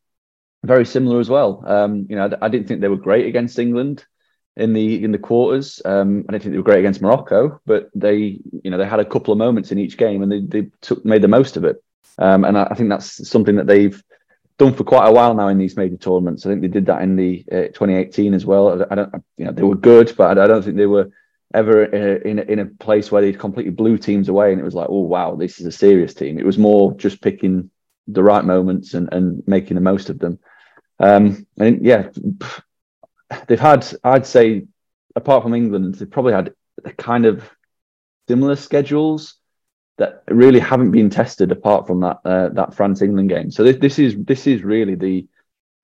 very 0.64 0.85
similar 0.85 1.21
as 1.21 1.29
well. 1.29 1.62
Um, 1.66 2.07
you 2.09 2.16
know, 2.16 2.27
I, 2.27 2.47
I, 2.47 2.49
didn't 2.49 2.66
think 2.66 2.81
they 2.81 2.88
were 2.88 2.97
great 2.97 3.27
against 3.27 3.59
England 3.59 4.05
in 4.57 4.73
the 4.73 5.05
in 5.05 5.12
the 5.12 5.18
quarters. 5.18 5.81
Um, 5.85 6.25
I 6.29 6.33
didn't 6.33 6.42
think 6.42 6.53
they 6.53 6.59
were 6.59 6.64
great 6.64 6.81
against 6.81 7.03
Morocco, 7.03 7.61
but 7.66 7.90
they 7.94 8.40
you 8.62 8.71
know 8.71 8.79
they 8.79 8.87
had 8.87 9.01
a 9.01 9.05
couple 9.05 9.33
of 9.33 9.38
moments 9.38 9.73
in 9.73 9.79
each 9.79 9.97
game 9.97 10.23
and 10.23 10.33
they 10.33 10.40
they 10.40 10.71
took 10.81 11.05
made 11.05 11.23
the 11.23 11.29
most 11.29 11.57
of 11.57 11.64
it. 11.64 11.83
Um, 12.18 12.44
and 12.44 12.59
I, 12.59 12.68
I, 12.71 12.75
think 12.75 12.88
that's 12.88 13.29
something 13.29 13.57
that 13.57 13.68
they've 13.68 14.03
done 14.59 14.75
for 14.75 14.83
quite 14.83 15.07
a 15.07 15.12
while 15.12 15.35
now 15.35 15.47
in 15.49 15.59
these 15.59 15.77
major 15.77 15.97
tournaments. 15.97 16.44
I 16.44 16.49
think 16.49 16.62
they 16.62 16.68
did 16.68 16.87
that 16.87 17.03
in 17.03 17.14
the 17.14 17.44
uh, 17.51 17.68
2018 17.68 18.35
as 18.35 18.44
well. 18.44 18.85
I 18.90 18.94
don't, 18.97 19.14
you 19.37 19.44
know, 19.44 19.53
they 19.53 19.62
were 19.62 19.77
good, 19.77 20.12
but 20.16 20.37
I, 20.37 20.44
I 20.44 20.47
don't 20.49 20.64
think 20.64 20.77
they 20.77 20.87
were 20.87 21.11
ever 21.55 21.85
uh, 21.85 22.29
in 22.29 22.39
a, 22.39 22.43
in 22.43 22.59
a 22.59 22.67
place 22.67 23.11
where 23.11 23.23
they'd 23.23 23.39
completely 23.39 23.73
blew 23.73 23.97
teams 23.99 24.29
away 24.29 24.53
and 24.53 24.61
it 24.61 24.65
was 24.65 24.75
like, 24.75 24.89
oh 24.91 25.01
wow, 25.01 25.35
this 25.35 25.61
is 25.61 25.67
a 25.67 25.73
serious 25.73 26.15
team. 26.15 26.39
It 26.39 26.47
was 26.47 26.59
more 26.59 26.95
just 26.95 27.23
picking 27.23 27.71
the 28.07 28.23
right 28.23 28.45
moments 28.45 28.95
and, 28.95 29.09
and 29.13 29.43
making 29.47 29.75
the 29.75 29.81
most 29.81 30.11
of 30.11 30.19
them. 30.19 30.39
Um, 30.99 31.47
and 31.59 31.85
yeah, 31.85 32.09
they've 33.47 33.61
had, 33.61 33.87
I'd 34.05 34.27
say, 34.27 34.67
apart 35.15 35.43
from 35.43 35.55
England, 35.55 35.95
they've 35.95 36.11
probably 36.11 36.33
had 36.33 36.53
a 36.85 36.93
kind 36.93 37.27
of 37.27 37.49
similar 38.29 38.57
schedules 38.57 39.35
that 39.97 40.23
really 40.29 40.61
haven't 40.61 40.93
been 40.93 41.11
tested 41.11 41.51
apart 41.51 41.87
from 41.87 42.01
that 42.01 42.19
uh, 42.25 42.49
that 42.51 42.75
France 42.75 43.03
England 43.03 43.29
game. 43.29 43.51
So 43.51 43.65
this, 43.65 43.77
this 43.79 43.99
is 43.99 44.15
this 44.17 44.47
is 44.47 44.63
really 44.63 44.95
the 44.95 45.27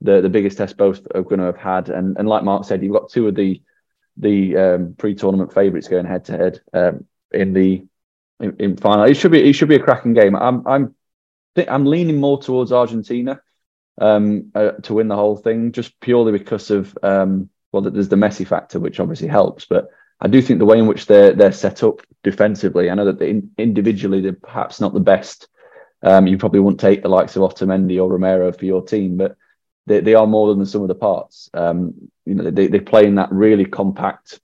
the 0.00 0.20
the 0.20 0.29
biggest 0.29 0.57
test 0.57 0.77
both 0.77 1.00
are 1.14 1.22
going 1.22 1.40
to 1.40 1.46
have 1.46 1.57
had. 1.57 1.88
And 1.88 2.16
and 2.16 2.29
like 2.29 2.44
Mark 2.44 2.64
said, 2.64 2.83
you've 2.83 2.92
got 2.92 3.11
two 3.11 3.27
of 3.27 3.35
the 3.35 3.61
the 4.16 4.57
um, 4.57 4.94
pre-tournament 4.96 5.53
favourites 5.53 5.88
going 5.88 6.07
head 6.07 6.27
to 6.27 6.33
head 6.33 6.61
in 7.33 7.53
the 7.53 7.87
in, 8.40 8.57
in, 8.59 8.77
final. 8.77 9.05
It 9.05 9.14
should 9.14 9.33
be 9.33 9.48
it 9.48 9.55
should 9.55 9.68
be 9.68 9.77
a 9.77 9.83
cracking 9.83 10.14
game. 10.14 10.37
I'm 10.37 10.66
I'm 10.66 10.94
I'm 11.68 11.87
leaning 11.87 12.20
more 12.20 12.40
towards 12.40 12.72
Argentina 12.72 13.40
um, 14.00 14.50
uh, 14.55 14.72
to 14.83 14.94
win 14.94 15.09
the 15.09 15.16
whole 15.16 15.37
thing, 15.37 15.72
just 15.72 15.98
purely 16.00 16.33
because 16.33 16.70
of 16.70 16.96
um, 17.03 17.50
well, 17.72 17.83
there's 17.83 18.09
the 18.09 18.16
Messi 18.16 18.46
factor, 18.46 18.79
which 18.79 19.00
obviously 19.00 19.29
helps, 19.29 19.64
but 19.64 19.88
I 20.20 20.29
do 20.29 20.40
think 20.40 20.59
the 20.59 20.64
way 20.64 20.79
in 20.79 20.87
which 20.87 21.07
they're 21.07 21.33
they're 21.33 21.53
set 21.53 21.83
up 21.83 22.00
defensively. 22.22 22.90
I 22.90 22.94
know 22.94 23.12
that 23.12 23.20
in, 23.22 23.50
individually 23.59 24.20
they're 24.20 24.33
perhaps 24.33 24.81
not 24.81 24.94
the 24.94 25.00
best. 25.00 25.48
Um, 26.03 26.27
you 26.27 26.37
probably 26.37 26.61
wouldn't 26.61 26.81
take 26.81 27.03
the 27.03 27.09
likes 27.09 27.35
of 27.35 27.42
Otamendi 27.42 28.00
or 28.00 28.11
Romero 28.11 28.53
for 28.53 28.64
your 28.64 28.85
team, 28.85 29.16
but 29.16 29.37
they, 29.86 30.00
they 30.00 30.14
are 30.14 30.26
more 30.26 30.48
than 30.48 30.58
the 30.58 30.66
sum 30.66 30.82
of 30.82 30.88
the 30.88 30.94
parts. 30.94 31.50
Um, 31.52 32.10
you 32.24 32.34
know, 32.34 32.50
they, 32.50 32.68
they 32.68 32.80
play 32.80 33.06
in 33.06 33.16
that 33.16 33.32
really 33.32 33.64
compact, 33.64 34.40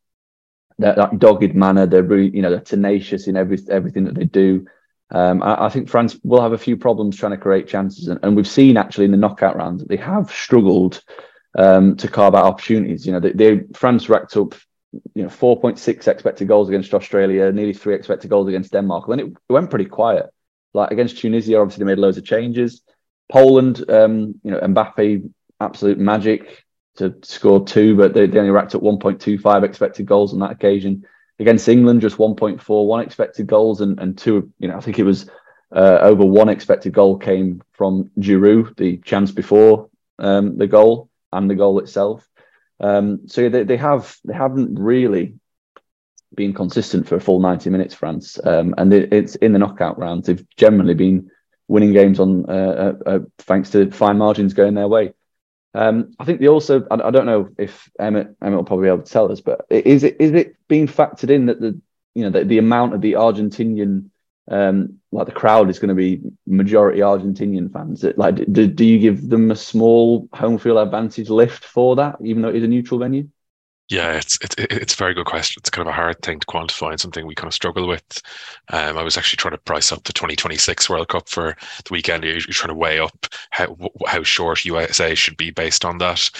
that, 0.78 0.96
that 0.96 1.18
dogged 1.18 1.54
manner. 1.54 1.86
They're 1.86 2.02
really, 2.02 2.30
you 2.34 2.42
know, 2.42 2.50
they're 2.50 2.60
tenacious 2.60 3.26
in 3.26 3.36
every 3.36 3.58
everything 3.70 4.04
that 4.04 4.14
they 4.14 4.24
do. 4.24 4.66
Um, 5.12 5.42
I, 5.42 5.66
I, 5.66 5.68
think 5.70 5.88
France 5.88 6.16
will 6.22 6.40
have 6.40 6.52
a 6.52 6.58
few 6.58 6.76
problems 6.76 7.16
trying 7.16 7.32
to 7.32 7.38
create 7.38 7.66
chances, 7.66 8.08
and, 8.08 8.20
and 8.22 8.36
we've 8.36 8.46
seen 8.46 8.76
actually 8.76 9.06
in 9.06 9.10
the 9.10 9.16
knockout 9.16 9.56
rounds 9.56 9.82
that 9.82 9.88
they 9.88 9.96
have 9.96 10.30
struggled 10.30 11.02
um, 11.58 11.96
to 11.96 12.06
carve 12.06 12.34
out 12.34 12.44
opportunities. 12.44 13.06
You 13.06 13.12
know, 13.12 13.20
they, 13.20 13.32
they 13.32 13.60
France 13.74 14.08
racked 14.08 14.36
up, 14.36 14.54
you 15.14 15.24
know, 15.24 15.28
four 15.28 15.60
point 15.60 15.78
six 15.78 16.06
expected 16.06 16.48
goals 16.48 16.68
against 16.68 16.94
Australia, 16.94 17.50
nearly 17.50 17.72
three 17.72 17.94
expected 17.94 18.30
goals 18.30 18.48
against 18.48 18.72
Denmark. 18.72 19.06
Then 19.08 19.20
it, 19.20 19.26
it 19.26 19.52
went 19.52 19.70
pretty 19.70 19.86
quiet. 19.86 20.26
Like 20.74 20.92
against 20.92 21.18
Tunisia, 21.18 21.58
obviously 21.58 21.84
they 21.84 21.90
made 21.90 21.98
loads 21.98 22.18
of 22.18 22.24
changes. 22.24 22.82
Poland, 23.30 23.88
um, 23.90 24.34
you 24.42 24.50
know, 24.50 24.60
Mbappe, 24.60 25.30
absolute 25.60 25.98
magic 25.98 26.64
to 26.96 27.14
score 27.22 27.64
two, 27.64 27.96
but 27.96 28.12
they, 28.12 28.26
they 28.26 28.38
only 28.38 28.50
racked 28.50 28.74
up 28.74 28.82
1.25 28.82 29.64
expected 29.64 30.06
goals 30.06 30.32
on 30.32 30.40
that 30.40 30.50
occasion. 30.50 31.04
Against 31.38 31.68
England, 31.68 32.02
just 32.02 32.18
1.41 32.18 33.04
expected 33.04 33.46
goals 33.46 33.80
and, 33.80 33.98
and 33.98 34.18
two, 34.18 34.52
you 34.58 34.68
know, 34.68 34.76
I 34.76 34.80
think 34.80 34.98
it 34.98 35.04
was 35.04 35.30
uh, 35.74 35.98
over 36.02 36.24
one 36.24 36.48
expected 36.48 36.92
goal 36.92 37.16
came 37.16 37.62
from 37.72 38.10
Giroud, 38.18 38.76
the 38.76 38.98
chance 38.98 39.30
before 39.30 39.88
um, 40.18 40.58
the 40.58 40.66
goal 40.66 41.08
and 41.32 41.48
the 41.48 41.54
goal 41.54 41.78
itself. 41.78 42.28
Um, 42.80 43.28
so 43.28 43.48
they, 43.48 43.62
they 43.64 43.76
have 43.76 44.16
they 44.24 44.34
haven't 44.34 44.78
really 44.78 45.34
been 46.34 46.52
consistent 46.52 47.08
for 47.08 47.16
a 47.16 47.20
full 47.20 47.40
90 47.40 47.70
minutes, 47.70 47.94
France. 47.94 48.38
Um, 48.42 48.74
and 48.78 48.92
it, 48.92 49.12
it's 49.12 49.36
in 49.36 49.52
the 49.52 49.58
knockout 49.58 49.98
rounds. 49.98 50.26
They've 50.26 50.44
generally 50.56 50.94
been 50.94 51.30
winning 51.70 51.92
games 51.92 52.18
on 52.18 52.50
uh, 52.50 52.52
uh, 53.06 53.08
uh, 53.08 53.18
thanks 53.38 53.70
to 53.70 53.90
fine 53.92 54.18
margins 54.18 54.54
going 54.54 54.74
their 54.74 54.88
way. 54.88 55.14
Um, 55.72 56.14
I 56.18 56.24
think 56.24 56.40
they 56.40 56.48
also. 56.48 56.84
I, 56.90 56.94
I, 56.96 57.10
don't 57.12 57.26
know 57.26 57.48
if 57.56 57.88
Emmett 57.98 58.34
Emmett 58.42 58.56
will 58.56 58.64
probably 58.64 58.86
be 58.86 58.92
able 58.92 59.04
to 59.04 59.12
tell 59.12 59.30
us, 59.30 59.40
but 59.40 59.66
is 59.70 60.02
it 60.02 60.16
is 60.20 60.32
it 60.32 60.56
being 60.66 60.88
factored 60.88 61.30
in 61.30 61.46
that 61.46 61.60
the 61.60 61.80
you 62.14 62.24
know 62.24 62.30
the, 62.30 62.44
the 62.44 62.58
amount 62.58 62.94
of 62.94 63.00
the 63.00 63.12
Argentinian 63.12 64.10
um, 64.50 64.98
like 65.12 65.26
the 65.26 65.32
crowd 65.32 65.70
is 65.70 65.78
going 65.78 65.90
to 65.90 65.94
be 65.94 66.20
majority 66.44 67.00
Argentinian 67.00 67.72
fans. 67.72 68.04
Like, 68.16 68.34
do, 68.52 68.66
do 68.66 68.84
you 68.84 68.98
give 68.98 69.28
them 69.28 69.52
a 69.52 69.56
small 69.56 70.28
home 70.32 70.58
field 70.58 70.78
advantage 70.78 71.30
lift 71.30 71.64
for 71.64 71.94
that, 71.96 72.16
even 72.20 72.42
though 72.42 72.48
it 72.48 72.56
is 72.56 72.64
a 72.64 72.68
neutral 72.68 72.98
venue? 72.98 73.28
Yeah, 73.90 74.12
it's 74.12 74.38
it's 74.40 74.54
it's 74.56 74.94
a 74.94 74.96
very 74.96 75.14
good 75.14 75.26
question. 75.26 75.58
It's 75.60 75.68
kind 75.68 75.86
of 75.86 75.90
a 75.92 75.96
hard 75.96 76.22
thing 76.22 76.38
to 76.38 76.46
quantify 76.46 76.92
and 76.92 77.00
something 77.00 77.26
we 77.26 77.34
kind 77.34 77.48
of 77.48 77.54
struggle 77.54 77.88
with. 77.88 78.22
Um, 78.68 78.96
I 78.96 79.02
was 79.02 79.16
actually 79.16 79.38
trying 79.38 79.54
to 79.54 79.58
price 79.58 79.90
up 79.90 80.04
the 80.04 80.12
2026 80.12 80.88
World 80.88 81.08
Cup 81.08 81.28
for 81.28 81.56
the 81.84 81.92
weekend. 81.92 82.22
You're, 82.22 82.38
trying 82.38 82.68
to 82.68 82.74
weigh 82.74 83.00
up 83.00 83.26
how 83.50 83.76
how 84.06 84.22
short 84.22 84.64
USA 84.64 85.16
should 85.16 85.36
be 85.36 85.50
based 85.50 85.84
on 85.84 85.98
that. 85.98 86.30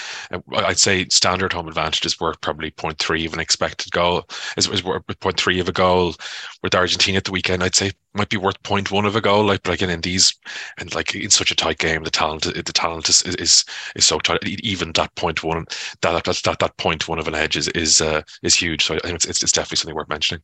I'd 0.55 0.79
say 0.79 1.05
standard 1.09 1.51
home 1.51 1.67
advantage 1.67 2.05
is 2.05 2.21
worth 2.21 2.39
probably 2.39 2.71
0.3 2.71 3.25
of 3.27 3.33
an 3.33 3.41
expected 3.41 3.91
goal. 3.91 4.23
Is, 4.55 4.69
is 4.69 4.83
worth 4.83 5.05
0.3 5.07 5.59
of 5.59 5.67
a 5.67 5.73
goal. 5.73 6.15
With 6.63 6.73
Argentina 6.73 7.17
at 7.17 7.25
the 7.25 7.31
weekend, 7.31 7.63
I'd 7.63 7.75
say 7.75 7.91
might 8.13 8.29
be 8.29 8.37
worth 8.37 8.61
0.1 8.63 9.05
of 9.05 9.15
a 9.15 9.21
goal. 9.21 9.45
Like 9.45 9.67
like 9.67 9.81
in, 9.81 9.89
in 9.89 10.01
these 10.01 10.33
and 10.77 10.93
like 10.93 11.15
in 11.15 11.29
such 11.29 11.51
a 11.51 11.55
tight 11.55 11.77
game, 11.77 12.03
the 12.03 12.09
talent 12.09 12.43
the 12.43 12.63
talent 12.73 13.09
is 13.09 13.21
is 13.23 13.65
is 13.95 14.05
so 14.05 14.19
tight. 14.19 14.43
Even 14.43 14.91
that 14.93 15.13
0.1 15.15 15.99
that 16.01 16.23
that 16.25 16.41
that, 16.43 16.59
that 16.59 16.77
0.1 16.77 17.19
of 17.19 17.27
an 17.27 17.35
edge 17.35 17.57
is 17.57 17.67
is 17.69 18.01
uh, 18.01 18.21
is 18.43 18.55
huge. 18.55 18.85
So 18.85 18.95
I 18.95 18.99
think 18.99 19.15
it's, 19.15 19.43
it's 19.43 19.51
definitely 19.51 19.77
something 19.77 19.95
worth 19.95 20.09
mentioning. 20.09 20.43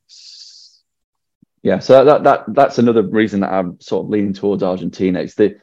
Yeah, 1.64 1.80
so 1.80 2.06
that 2.06 2.24
that 2.24 2.46
that's 2.48 2.78
another 2.78 3.04
reason 3.04 3.42
that 3.42 3.52
I'm 3.52 3.80
sort 3.82 4.06
of 4.06 4.10
leaning 4.10 4.34
towards 4.34 4.64
Argentina. 4.64 5.20
It's 5.20 5.36
the 5.36 5.58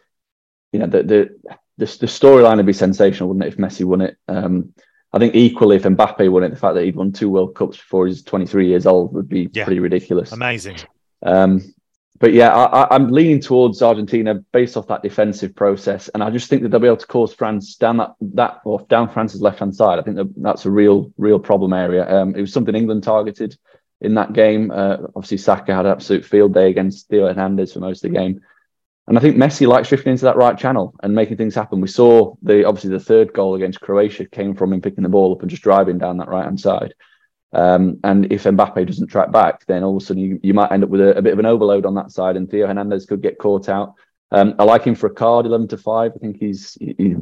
you 0.73 0.81
know 0.81 0.87
the 0.87 1.03
the 1.03 1.31
the, 1.79 1.87
the 1.87 2.07
storyline 2.07 2.57
would 2.59 2.67
be 2.67 2.73
sensational, 2.73 3.29
wouldn't 3.29 3.47
it, 3.47 3.53
if 3.53 3.59
Messi 3.59 3.85
won 3.85 4.01
it? 4.01 4.17
Um, 4.29 4.75
I 5.13 5.19
think 5.19 5.35
equally, 5.35 5.77
if 5.77 5.85
Mbappe 5.85 6.31
won 6.31 6.43
it, 6.43 6.51
the 6.51 6.57
fact 6.57 6.75
that 6.75 6.85
he'd 6.85 6.97
won 6.97 7.13
two 7.13 7.31
World 7.31 7.55
Cups 7.55 7.77
before 7.77 8.07
he's 8.07 8.23
23 8.23 8.69
years 8.69 8.87
old 8.87 9.15
would 9.15 9.29
be 9.29 9.49
yeah. 9.53 9.65
pretty 9.65 9.81
ridiculous. 9.81 10.33
Amazing. 10.33 10.79
Um, 11.23 11.74
but 12.21 12.33
yeah, 12.33 12.55
I, 12.55 12.95
am 12.95 13.09
leaning 13.09 13.41
towards 13.41 13.83
Argentina 13.83 14.37
based 14.53 14.77
off 14.77 14.87
that 14.87 15.03
defensive 15.03 15.55
process, 15.55 16.09
and 16.09 16.23
I 16.23 16.31
just 16.31 16.49
think 16.49 16.63
that 16.63 16.69
they'll 16.69 16.81
be 16.81 16.87
able 16.87 16.97
to 16.99 17.07
cause 17.07 17.35
France 17.35 17.75
down 17.75 17.97
that 17.97 18.15
that 18.21 18.61
or 18.65 18.81
down 18.89 19.11
France's 19.11 19.43
left 19.43 19.59
hand 19.59 19.75
side. 19.75 19.99
I 19.99 20.03
think 20.03 20.17
that 20.17 20.33
that's 20.37 20.65
a 20.65 20.71
real 20.71 21.13
real 21.19 21.41
problem 21.41 21.73
area. 21.73 22.09
Um, 22.09 22.37
it 22.37 22.41
was 22.41 22.53
something 22.53 22.75
England 22.75 23.03
targeted 23.03 23.57
in 24.01 24.15
that 24.15 24.33
game. 24.33 24.71
Uh, 24.71 24.99
obviously, 25.17 25.39
Saka 25.39 25.75
had 25.75 25.87
an 25.87 25.93
absolute 25.93 26.25
field 26.25 26.55
day 26.55 26.71
against 26.71 27.09
Theo 27.09 27.27
Hernandez 27.27 27.73
for 27.73 27.81
most 27.81 28.05
of 28.05 28.13
the 28.13 28.19
game, 28.19 28.41
and 29.09 29.19
I 29.19 29.21
think 29.21 29.37
Messi 29.37 29.67
likes 29.67 29.89
drifting 29.89 30.13
into 30.13 30.27
that 30.27 30.37
right 30.37 30.57
channel 30.57 30.95
and 31.03 31.15
making 31.15 31.37
things 31.37 31.57
happen. 31.57 31.81
We 31.81 31.89
saw 31.89 32.37
the 32.43 32.65
obviously 32.65 32.91
the 32.91 33.01
third 33.01 33.33
goal 33.33 33.57
against 33.57 33.81
Croatia 33.81 34.25
came 34.25 34.55
from 34.55 34.73
him 34.73 34.81
picking 34.81 35.03
the 35.03 35.09
ball 35.09 35.33
up 35.33 35.43
and 35.43 35.51
just 35.51 35.65
driving 35.65 35.99
down 35.99 36.19
that 36.19 36.29
right 36.29 36.45
hand 36.45 36.61
side. 36.61 36.95
Um, 37.55 38.01
and 38.03 38.33
if 38.33 38.45
Mbappe 38.45 38.87
doesn't 38.87 39.07
track 39.07 39.31
back, 39.31 39.65
then 39.67 39.85
all 39.85 39.97
of 39.97 40.03
a 40.03 40.07
sudden 40.07 40.23
you, 40.23 40.41
you 40.43 40.55
might 40.55 40.73
end 40.73 40.83
up 40.83 40.91
with 40.91 41.01
a, 41.01 41.17
a, 41.17 41.23
bit 41.23 41.33
of 41.33 41.39
an 41.39 41.47
overload 41.47 41.87
on 41.87 41.95
that 41.95 42.11
side, 42.11 42.37
and 42.37 42.51
Theo 42.51 42.67
Hernandez 42.67 43.07
could 43.07 43.23
get 43.23 43.39
caught 43.39 43.69
out. 43.69 43.95
Um, 44.33 44.57
I 44.59 44.65
like 44.65 44.83
him 44.83 44.97
for 44.97 45.07
a 45.07 45.15
card, 45.15 45.47
eleven 45.47 45.69
to 45.69 45.79
five. 45.79 46.13
I 46.17 46.19
think 46.19 46.39
he's, 46.39 46.77
he's 46.81 47.17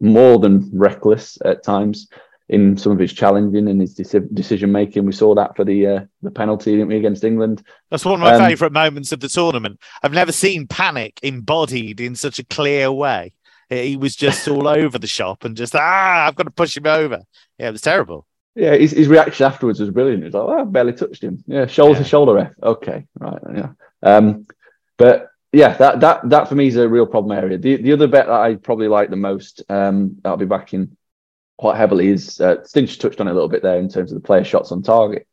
more 0.00 0.38
than 0.38 0.70
reckless 0.72 1.36
at 1.44 1.62
times 1.62 2.08
in 2.48 2.76
some 2.76 2.92
of 2.92 2.98
his 2.98 3.12
challenging 3.12 3.68
and 3.68 3.80
his 3.80 3.94
decision 3.94 4.72
making. 4.72 5.04
We 5.04 5.12
saw 5.12 5.34
that 5.34 5.56
for 5.56 5.64
the 5.64 5.86
uh, 5.86 6.00
the 6.22 6.30
penalty, 6.30 6.72
didn't 6.72 6.88
we, 6.88 6.96
against 6.96 7.24
England? 7.24 7.62
That's 7.90 8.04
one 8.04 8.14
of 8.14 8.20
my 8.20 8.34
um, 8.34 8.40
favourite 8.40 8.72
moments 8.72 9.12
of 9.12 9.20
the 9.20 9.28
tournament. 9.28 9.80
I've 10.02 10.12
never 10.12 10.32
seen 10.32 10.66
panic 10.66 11.20
embodied 11.22 12.00
in 12.00 12.14
such 12.14 12.38
a 12.38 12.44
clear 12.44 12.90
way. 12.90 13.32
He 13.68 13.96
was 13.96 14.14
just 14.14 14.46
all 14.48 14.68
over 14.78 14.98
the 14.98 15.06
shop 15.06 15.44
and 15.44 15.56
just 15.56 15.74
ah, 15.74 16.26
I've 16.26 16.36
got 16.36 16.44
to 16.44 16.50
push 16.50 16.76
him 16.76 16.86
over. 16.86 17.22
Yeah, 17.58 17.68
it 17.68 17.72
was 17.72 17.82
terrible. 17.82 18.26
Yeah, 18.56 18.74
his, 18.74 18.92
his 18.92 19.06
reaction 19.06 19.44
afterwards 19.44 19.80
was 19.80 19.90
brilliant. 19.90 20.22
He 20.22 20.24
was 20.24 20.34
like, 20.34 20.44
oh, 20.44 20.60
I 20.60 20.64
barely 20.64 20.94
touched 20.94 21.22
him. 21.22 21.44
Yeah, 21.46 21.66
shoulder 21.66 21.98
yeah. 21.98 22.02
to 22.02 22.08
shoulder 22.08 22.34
ref. 22.34 22.52
Okay, 22.62 23.06
right. 23.18 23.38
Yeah. 23.54 23.68
Um, 24.02 24.46
but 24.96 25.28
yeah, 25.52 25.74
that 25.76 26.00
that 26.00 26.28
that 26.30 26.48
for 26.48 26.54
me 26.54 26.66
is 26.66 26.76
a 26.76 26.88
real 26.88 27.06
problem 27.06 27.36
area. 27.36 27.58
The 27.58 27.76
the 27.76 27.92
other 27.92 28.08
bet 28.08 28.26
that 28.26 28.40
I 28.40 28.54
probably 28.54 28.88
like 28.88 29.10
the 29.10 29.16
most, 29.16 29.62
um, 29.68 30.16
I'll 30.24 30.38
be 30.38 30.46
backing 30.46 30.96
quite 31.58 31.76
heavily 31.76 32.08
is 32.08 32.40
uh, 32.40 32.56
Stinch 32.64 32.98
touched 32.98 33.20
on 33.20 33.28
it 33.28 33.32
a 33.32 33.34
little 33.34 33.48
bit 33.48 33.62
there 33.62 33.78
in 33.78 33.88
terms 33.88 34.10
of 34.10 34.20
the 34.20 34.26
player 34.26 34.44
shots 34.44 34.72
on 34.72 34.82
target. 34.82 35.26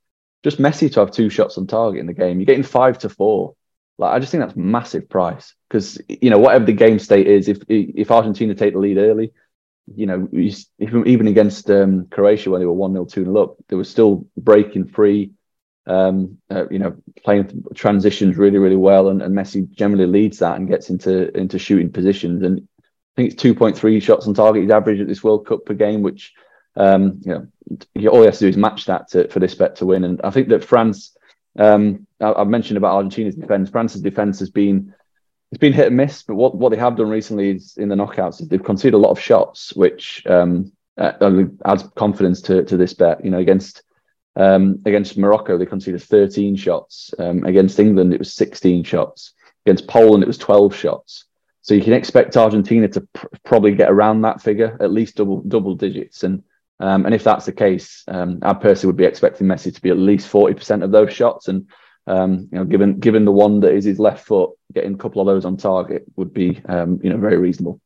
Just 0.43 0.59
Messi 0.59 0.91
to 0.91 0.99
have 0.99 1.11
two 1.11 1.29
shots 1.29 1.57
on 1.57 1.65
target 1.65 2.01
in 2.01 2.07
the 2.07 2.13
game. 2.13 2.39
You're 2.39 2.45
getting 2.45 2.63
five 2.63 2.99
to 2.99 3.09
four. 3.09 3.55
Like 3.97 4.13
I 4.13 4.19
just 4.19 4.31
think 4.31 4.43
that's 4.43 4.57
massive 4.57 5.07
price 5.07 5.53
because 5.69 6.01
you 6.09 6.29
know 6.29 6.39
whatever 6.39 6.65
the 6.65 6.73
game 6.73 6.99
state 6.99 7.27
is, 7.27 7.47
if 7.47 7.59
if 7.69 8.11
Argentina 8.11 8.53
take 8.53 8.73
the 8.73 8.79
lead 8.79 8.97
early, 8.97 9.31
you 9.87 10.05
know, 10.05 10.27
even 11.05 11.27
against 11.27 11.69
um, 11.69 12.07
Croatia 12.07 12.49
when 12.49 12.61
they 12.61 12.65
were 12.65 12.73
1 12.73 12.93
0, 12.93 13.05
2 13.05 13.25
0 13.25 13.37
up, 13.37 13.57
they 13.67 13.75
were 13.75 13.83
still 13.83 14.25
breaking 14.37 14.87
free, 14.87 15.31
um, 15.87 16.37
uh, 16.49 16.67
you 16.69 16.79
know, 16.79 16.95
playing 17.23 17.63
transitions 17.75 18.37
really, 18.37 18.57
really 18.57 18.77
well. 18.77 19.09
And, 19.09 19.21
and, 19.21 19.35
Messi 19.35 19.69
generally 19.71 20.05
leads 20.05 20.39
that 20.39 20.55
and 20.55 20.69
gets 20.69 20.89
into 20.89 21.35
into 21.37 21.59
shooting 21.59 21.91
positions. 21.91 22.43
And 22.43 22.67
I 22.79 23.13
think 23.15 23.33
it's 23.33 23.43
2.3 23.43 24.01
shots 24.01 24.27
on 24.27 24.33
target, 24.33 24.63
his 24.63 24.71
average 24.71 25.01
at 25.01 25.07
this 25.07 25.23
World 25.23 25.45
Cup 25.45 25.65
per 25.65 25.73
game, 25.73 26.01
which, 26.01 26.33
um, 26.77 27.19
you 27.25 27.49
know, 27.95 28.09
all 28.09 28.21
he 28.21 28.25
has 28.25 28.39
to 28.39 28.45
do 28.45 28.49
is 28.49 28.57
match 28.57 28.85
that 28.85 29.09
to, 29.09 29.27
for 29.27 29.39
this 29.39 29.55
bet 29.55 29.75
to 29.77 29.85
win. 29.85 30.05
And 30.05 30.21
I 30.23 30.29
think 30.29 30.47
that 30.47 30.63
France, 30.63 31.15
um, 31.59 32.07
I, 32.21 32.33
have 32.37 32.47
mentioned 32.47 32.77
about 32.77 32.95
Argentina's 32.95 33.35
defence, 33.35 33.69
France's 33.69 34.01
defence 34.01 34.39
has 34.39 34.49
been 34.49 34.93
it's 35.53 35.59
been 35.59 35.71
hit 35.71 35.85
and 35.85 35.97
miss, 35.97 36.23
but 36.23 36.33
what, 36.33 36.55
what 36.55 36.69
they 36.69 36.77
have 36.77 36.95
done 36.95 37.11
recently 37.11 37.51
is 37.51 37.77
in 37.77 37.87
the 37.87 37.93
knockouts 37.93 38.41
is 38.41 38.47
they've 38.47 38.63
conceded 38.63 38.95
a 38.95 38.97
lot 38.97 39.11
of 39.11 39.19
shots, 39.19 39.71
which 39.75 40.25
um, 40.25 40.71
uh, 40.97 41.11
adds 41.63 41.83
confidence 41.95 42.41
to, 42.41 42.63
to 42.63 42.75
this 42.75 42.95
bet. 42.95 43.23
You 43.23 43.29
know, 43.29 43.37
against 43.37 43.83
um, 44.35 44.81
against 44.87 45.15
Morocco, 45.15 45.59
they 45.59 45.67
conceded 45.67 46.01
13 46.01 46.55
shots. 46.55 47.13
Um, 47.19 47.43
against 47.43 47.79
England, 47.79 48.15
it 48.15 48.19
was 48.19 48.33
16 48.33 48.83
shots. 48.83 49.33
Against 49.67 49.87
Poland, 49.87 50.23
it 50.23 50.27
was 50.27 50.39
12 50.39 50.73
shots. 50.73 51.25
So 51.61 51.75
you 51.75 51.83
can 51.83 51.93
expect 51.93 52.35
Argentina 52.35 52.87
to 52.87 53.01
pr- 53.01 53.27
probably 53.45 53.75
get 53.75 53.91
around 53.91 54.21
that 54.21 54.41
figure, 54.41 54.75
at 54.79 54.91
least 54.91 55.17
double 55.17 55.41
double 55.41 55.75
digits. 55.75 56.23
And 56.23 56.41
um, 56.79 57.05
and 57.05 57.13
if 57.13 57.23
that's 57.23 57.45
the 57.45 57.51
case, 57.51 58.03
um, 58.07 58.39
I 58.41 58.55
personally 58.55 58.87
would 58.87 58.97
be 58.97 59.05
expecting 59.05 59.45
Messi 59.45 59.71
to 59.71 59.81
be 59.81 59.91
at 59.91 59.99
least 59.99 60.31
40% 60.31 60.83
of 60.83 60.89
those 60.89 61.13
shots. 61.13 61.47
And 61.47 61.67
um, 62.07 62.49
you 62.51 62.57
know, 62.57 62.65
given 62.65 62.99
given 62.99 63.25
the 63.25 63.31
one 63.31 63.61
that 63.61 63.73
is 63.73 63.85
his 63.85 63.99
left 63.99 64.25
foot, 64.25 64.51
getting 64.73 64.93
a 64.93 64.97
couple 64.97 65.21
of 65.21 65.27
those 65.27 65.45
on 65.45 65.57
target 65.57 66.03
would 66.15 66.33
be, 66.33 66.61
um, 66.65 66.99
you 67.03 67.09
know, 67.09 67.17
very 67.17 67.37
reasonable. 67.37 67.79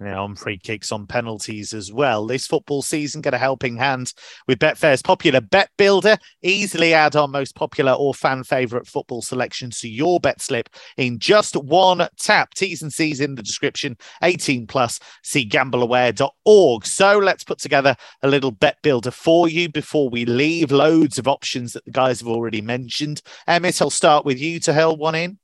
Yeah, 0.00 0.20
on 0.20 0.36
free 0.36 0.58
kicks, 0.58 0.92
on 0.92 1.08
penalties 1.08 1.74
as 1.74 1.92
well. 1.92 2.24
This 2.24 2.46
football 2.46 2.82
season 2.82 3.20
get 3.20 3.34
a 3.34 3.38
helping 3.38 3.76
hand 3.76 4.14
with 4.46 4.60
Betfair's 4.60 5.02
popular 5.02 5.40
Bet 5.40 5.70
Builder. 5.76 6.18
Easily 6.40 6.94
add 6.94 7.16
our 7.16 7.26
most 7.26 7.56
popular 7.56 7.92
or 7.92 8.14
fan 8.14 8.44
favourite 8.44 8.86
football 8.86 9.22
selections 9.22 9.80
to 9.80 9.88
your 9.88 10.20
bet 10.20 10.40
slip 10.40 10.68
in 10.96 11.18
just 11.18 11.56
one 11.56 12.06
tap. 12.16 12.54
T's 12.54 12.80
and 12.80 12.92
C's 12.92 13.20
in 13.20 13.34
the 13.34 13.42
description. 13.42 13.96
18 14.22 14.68
plus. 14.68 15.00
See 15.24 15.48
gambleaware.org. 15.48 16.86
So 16.86 17.18
let's 17.18 17.42
put 17.42 17.58
together 17.58 17.96
a 18.22 18.28
little 18.28 18.52
Bet 18.52 18.78
Builder 18.82 19.10
for 19.10 19.48
you 19.48 19.68
before 19.68 20.08
we 20.08 20.24
leave. 20.24 20.70
Loads 20.70 21.18
of 21.18 21.26
options 21.26 21.72
that 21.72 21.84
the 21.84 21.90
guys 21.90 22.20
have 22.20 22.28
already 22.28 22.60
mentioned. 22.60 23.20
Emmett, 23.48 23.82
I'll 23.82 23.90
start 23.90 24.24
with 24.24 24.38
you 24.38 24.60
to 24.60 24.72
hurl 24.72 24.96
one 24.96 25.16
in. 25.16 25.38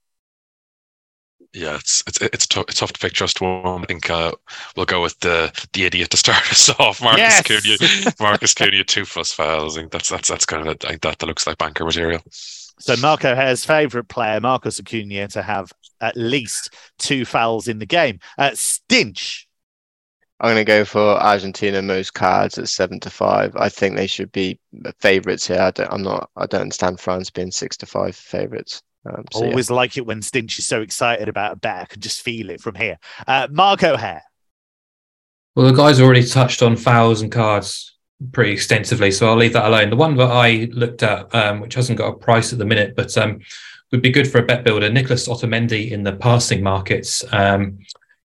Yeah, 1.54 1.76
it's 1.76 2.02
it's 2.08 2.20
it's 2.20 2.46
tough. 2.48 2.64
It's 2.68 2.80
tough 2.80 2.92
to 2.92 2.98
pick 2.98 3.12
just 3.12 3.40
one. 3.40 3.82
I 3.82 3.86
think 3.86 4.10
uh, 4.10 4.32
we'll 4.76 4.86
go 4.86 5.00
with 5.00 5.18
the 5.20 5.52
the 5.72 5.84
idiot 5.84 6.10
to 6.10 6.16
start 6.16 6.42
us 6.50 6.68
off, 6.80 7.00
Marcus 7.00 7.20
yes! 7.20 7.40
Acuna. 7.40 8.14
Marcus 8.20 8.54
Acuna 8.60 8.82
two 8.82 9.04
plus 9.04 9.32
fouls. 9.32 9.76
I 9.76 9.80
think 9.80 9.92
that's 9.92 10.08
that's 10.08 10.28
that's 10.28 10.46
kind 10.46 10.66
of 10.66 10.76
I 10.84 10.88
think 10.88 11.02
that, 11.02 11.18
that 11.20 11.26
looks 11.26 11.46
like 11.46 11.58
banker 11.58 11.84
material. 11.84 12.20
So 12.80 12.96
Marco 12.96 13.30
O'Haire's 13.30 13.64
favourite 13.64 14.08
player, 14.08 14.40
Marcus 14.40 14.80
Acuna, 14.80 15.28
to 15.28 15.42
have 15.42 15.72
at 16.00 16.16
least 16.16 16.74
two 16.98 17.24
fouls 17.24 17.68
in 17.68 17.78
the 17.78 17.86
game. 17.86 18.18
Uh, 18.36 18.50
Stinch. 18.50 19.46
I'm 20.40 20.48
going 20.48 20.56
to 20.56 20.64
go 20.64 20.84
for 20.84 21.00
Argentina 21.00 21.80
most 21.80 22.14
cards 22.14 22.58
at 22.58 22.68
seven 22.68 22.98
to 23.00 23.10
five. 23.10 23.54
I 23.54 23.68
think 23.68 23.96
they 23.96 24.08
should 24.08 24.32
be 24.32 24.58
favourites 24.98 25.46
here. 25.46 25.60
I 25.60 25.70
don't, 25.70 25.92
I'm 25.92 26.02
not. 26.02 26.28
I 26.36 26.46
don't 26.46 26.62
understand 26.62 26.98
France 26.98 27.30
being 27.30 27.52
six 27.52 27.76
to 27.78 27.86
five 27.86 28.16
favourites. 28.16 28.82
Um, 29.06 29.24
so 29.32 29.44
Always 29.44 29.70
yeah. 29.70 29.76
like 29.76 29.96
it 29.96 30.06
when 30.06 30.20
Stinch 30.20 30.58
is 30.58 30.66
so 30.66 30.82
excited 30.82 31.28
about 31.28 31.52
a 31.52 31.56
bet. 31.56 31.82
I 31.82 31.84
can 31.86 32.00
just 32.00 32.22
feel 32.22 32.50
it 32.50 32.60
from 32.60 32.74
here. 32.74 32.98
Uh, 33.26 33.48
Mark 33.50 33.82
O'Haire. 33.82 34.22
Well, 35.54 35.66
the 35.66 35.76
guys 35.76 36.00
already 36.00 36.26
touched 36.26 36.62
on 36.62 36.76
fouls 36.76 37.22
and 37.22 37.30
cards 37.30 37.96
pretty 38.32 38.52
extensively, 38.52 39.10
so 39.10 39.28
I'll 39.28 39.36
leave 39.36 39.52
that 39.52 39.66
alone. 39.66 39.90
The 39.90 39.96
one 39.96 40.16
that 40.16 40.30
I 40.30 40.68
looked 40.72 41.02
at, 41.02 41.32
um, 41.34 41.60
which 41.60 41.74
hasn't 41.74 41.98
got 41.98 42.08
a 42.08 42.16
price 42.16 42.52
at 42.52 42.58
the 42.58 42.64
minute, 42.64 42.96
but 42.96 43.16
um, 43.18 43.40
would 43.92 44.02
be 44.02 44.10
good 44.10 44.30
for 44.30 44.38
a 44.38 44.44
bet 44.44 44.64
builder, 44.64 44.90
Nicholas 44.90 45.28
Otamendi 45.28 45.90
in 45.90 46.02
the 46.02 46.14
passing 46.14 46.62
markets. 46.62 47.24
Um, 47.32 47.78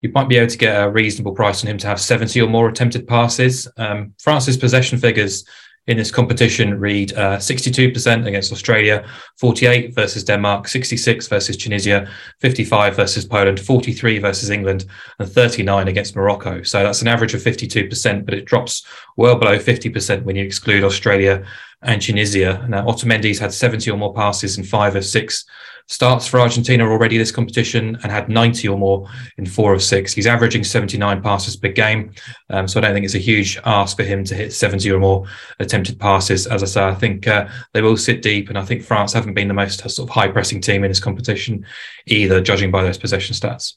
you 0.02 0.12
might 0.14 0.30
be 0.30 0.38
able 0.38 0.50
to 0.50 0.58
get 0.58 0.84
a 0.84 0.90
reasonable 0.90 1.34
price 1.34 1.64
on 1.64 1.72
him 1.72 1.80
to 1.80 1.88
have 1.88 2.00
70 2.00 2.40
or 2.40 2.48
more 2.48 2.70
attempted 2.70 3.08
passes. 3.08 3.68
Um, 3.78 4.14
France's 4.20 4.58
possession 4.58 5.00
figures 5.00 5.46
in 5.88 5.98
this 5.98 6.12
competition 6.12 6.80
read 6.80 7.14
uh, 7.14 7.38
62% 7.38 8.26
against 8.26 8.52
Australia, 8.52 9.08
48 9.38 9.94
versus 9.94 10.24
Denmark, 10.24 10.68
66 10.68 11.28
versus 11.28 11.58
Tunisia, 11.58 12.10
55 12.40 12.96
versus 12.96 13.26
Poland, 13.26 13.60
43 13.60 14.18
versus 14.20 14.50
England, 14.50 14.86
and 15.20 15.30
39 15.30 15.88
against 15.88 16.16
Morocco. 16.16 16.64
So 16.64 16.82
that's 16.84 17.02
an 17.02 17.08
average 17.08 17.34
of 17.34 17.42
52%, 17.42 18.26
but 18.26 18.34
it 18.34 18.46
drops 18.46 18.86
well 19.16 19.38
below 19.38 19.58
50% 19.58 20.24
when 20.24 20.36
you 20.36 20.44
exclude 20.44 20.84
Australia 20.84 21.46
and 21.86 22.02
Tunisia. 22.02 22.66
Now, 22.68 22.86
Otamendi's 22.86 23.40
had 23.40 23.54
70 23.54 23.90
or 23.90 23.98
more 23.98 24.14
passes 24.14 24.58
in 24.58 24.64
five 24.64 24.96
of 24.96 25.06
six 25.06 25.46
starts 25.88 26.26
for 26.26 26.40
Argentina 26.40 26.84
already 26.90 27.18
this 27.18 27.32
competition 27.32 27.98
and 28.02 28.12
had 28.12 28.28
90 28.28 28.68
or 28.68 28.78
more 28.78 29.08
in 29.38 29.46
four 29.46 29.74
of 29.74 29.84
six. 29.84 30.14
He's 30.14 30.26
averaging 30.26 30.64
79 30.64 31.22
passes 31.22 31.56
per 31.56 31.70
game. 31.70 32.12
Um, 32.50 32.68
so 32.68 32.80
I 32.80 32.82
don't 32.82 32.94
think 32.94 33.06
it's 33.06 33.16
a 33.16 33.20
huge 33.20 33.60
ask 33.66 33.96
for 33.96 34.04
him 34.04 34.24
to 34.26 34.36
hit 34.36 34.54
70 34.54 34.90
or 34.92 35.00
more 35.00 35.28
attempted 35.60 36.00
passes. 36.00 36.48
As 36.48 36.64
I 36.64 36.66
say, 36.66 36.84
I 36.84 36.96
think 36.96 37.28
uh, 37.28 37.48
they 37.74 37.82
will 37.82 37.98
sit 37.98 38.22
deep. 38.22 38.50
And 38.50 38.58
I 38.58 38.66
think 38.66 38.84
France 38.84 39.14
haven't 39.14 39.36
been 39.36 39.48
the 39.48 39.54
most 39.54 39.88
sort 39.90 40.10
of 40.10 40.14
high 40.14 40.28
pressing 40.28 40.62
team 40.62 40.84
in 40.84 40.90
this 40.90 41.00
competition 41.00 41.66
either, 42.08 42.42
judging 42.42 42.72
by 42.72 42.84
those 42.84 42.98
possession 42.98 43.36
stats. 43.36 43.74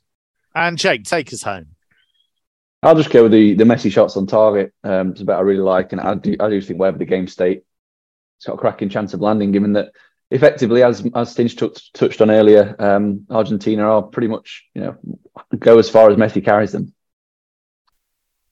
And 0.55 0.79
Jake, 0.79 1.05
take 1.05 1.33
us 1.33 1.43
home. 1.43 1.67
I'll 2.83 2.95
just 2.95 3.11
go 3.11 3.25
with 3.25 3.33
the 3.33 3.55
the 3.55 3.65
Messi 3.65 3.91
shots 3.91 4.17
on 4.17 4.29
target. 4.29 4.73
Um, 4.85 5.11
it's 5.11 5.21
a 5.21 5.25
bit 5.25 5.33
I 5.33 5.41
really 5.41 5.63
like, 5.63 5.91
and 5.91 6.01
I 6.01 6.15
do 6.15 6.37
I 6.39 6.49
do 6.49 6.61
think 6.61 6.79
wherever 6.79 6.97
the 6.97 7.05
game 7.05 7.27
state, 7.27 7.65
it's 8.39 8.47
got 8.47 8.55
a 8.55 8.59
cracking 8.59 8.89
chance 8.89 9.15
of 9.15 9.21
landing. 9.21 9.53
Given 9.53 9.73
that 9.75 9.93
effectively, 10.31 10.83
as 10.83 11.01
as 11.15 11.35
Stinch 11.35 11.57
touched 11.93 12.21
on 12.21 12.31
earlier, 12.31 12.77
um, 12.79 13.27
Argentina 13.31 13.83
are 13.83 14.03
pretty 14.03 14.29
much 14.29 14.65
you 14.75 14.83
know 14.83 14.97
go 15.59 15.79
as 15.79 15.91
far 15.91 16.11
as 16.11 16.17
Messi 16.17 16.45
carries 16.45 16.73
them. 16.73 16.95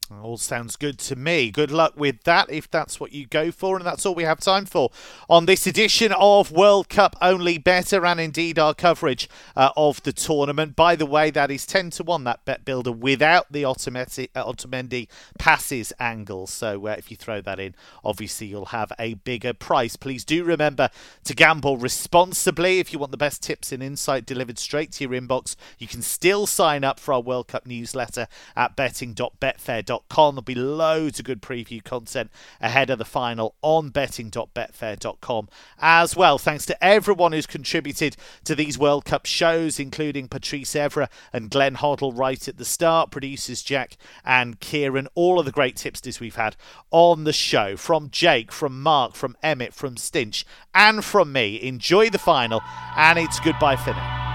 All 0.09 0.37
sounds 0.37 0.77
good 0.77 0.99
to 1.01 1.17
me. 1.17 1.51
Good 1.51 1.73
luck 1.73 1.95
with 1.97 2.23
that 2.23 2.49
if 2.49 2.71
that's 2.71 3.01
what 3.01 3.13
you 3.13 3.27
go 3.27 3.51
for. 3.51 3.77
And 3.77 3.85
that's 3.85 4.07
all 4.07 4.15
we 4.15 4.23
have 4.23 4.39
time 4.39 4.65
for 4.65 4.91
on 5.29 5.47
this 5.47 5.67
edition 5.67 6.13
of 6.13 6.53
World 6.53 6.89
Cup 6.89 7.17
Only 7.21 7.59
Better 7.59 8.07
and 8.07 8.21
indeed 8.21 8.57
our 8.57 8.73
coverage 8.73 9.29
uh, 9.57 9.71
of 9.77 10.01
the 10.05 10.13
tournament. 10.13 10.77
By 10.77 10.95
the 10.95 11.07
way, 11.07 11.31
that 11.33 11.51
is 11.51 11.67
10 11.67 11.91
to 11.91 12.05
1, 12.05 12.23
that 12.23 12.45
bet 12.45 12.65
builder, 12.65 12.93
without 12.93 13.51
the 13.51 13.63
Otamendi 13.63 15.09
passes 15.39 15.93
angle. 15.99 16.47
So 16.47 16.87
uh, 16.87 16.95
if 16.97 17.11
you 17.11 17.17
throw 17.17 17.41
that 17.41 17.59
in, 17.59 17.75
obviously 18.05 18.47
you'll 18.47 18.67
have 18.67 18.93
a 19.01 19.15
bigger 19.15 19.55
price. 19.55 19.97
Please 19.97 20.25
do 20.25 20.45
remember 20.45 20.89
to 21.25 21.35
gamble 21.35 21.79
responsibly. 21.79 22.79
If 22.79 22.93
you 22.93 23.01
want 23.01 23.11
the 23.11 23.17
best 23.17 23.43
tips 23.43 23.73
and 23.73 23.83
insight 23.83 24.25
delivered 24.25 24.61
straight 24.61 24.93
to 24.93 25.05
your 25.05 25.21
inbox, 25.21 25.57
you 25.79 25.89
can 25.89 26.03
still 26.03 26.47
sign 26.47 26.85
up 26.85 27.01
for 27.01 27.13
our 27.13 27.21
World 27.21 27.49
Cup 27.49 27.67
newsletter 27.67 28.29
at 28.55 28.77
betting.betfair.com 28.77 29.96
betting.betfair.com. 29.97 30.35
There'll 30.35 30.43
be 30.43 30.55
loads 30.55 31.19
of 31.19 31.25
good 31.25 31.43
preview 31.43 31.83
content 31.83 32.31
ahead 32.61 32.91
of 32.91 32.99
the 32.99 33.05
final 33.05 33.55
on 33.63 33.91
betting.betfair.com 33.91 35.49
as 35.79 36.17
well. 36.17 36.39
Thanks 36.39 36.67
to 36.67 36.85
everyone 36.85 37.33
who's 37.33 37.47
contributed 37.47 38.17
to 38.45 38.55
these 38.55 38.79
World 38.79 39.05
Cup 39.05 39.27
shows, 39.27 39.79
including 39.79 40.29
Patrice 40.29 40.75
Evra 40.75 41.09
and 41.33 41.51
Glenn 41.51 41.77
Hoddle 41.77 42.17
right 42.17 42.47
at 42.49 42.59
the 42.59 42.65
start, 42.65 43.11
producers 43.11 43.63
Jack 43.63 43.97
and 44.25 44.61
Kieran, 44.61 45.09
all 45.15 45.39
of 45.39 45.47
the 45.47 45.53
great 45.53 45.77
tipsters 45.77 46.21
we've 46.21 46.37
had 46.37 46.57
on 46.91 47.25
the 47.25 47.33
show. 47.33 47.77
From 47.77 48.11
Jake, 48.11 48.53
from 48.53 48.83
Mark, 48.83 49.15
from 49.15 49.37
Emmett, 49.43 49.75
from 49.75 49.97
Stinch, 49.97 50.45
and 50.75 51.05
from 51.05 51.33
me. 51.33 51.61
Enjoy 51.63 52.11
the 52.11 52.19
final, 52.19 52.61
and 52.97 53.19
it's 53.19 53.41
goodbye 53.41 53.77
for 53.77 53.91
now. 53.91 54.26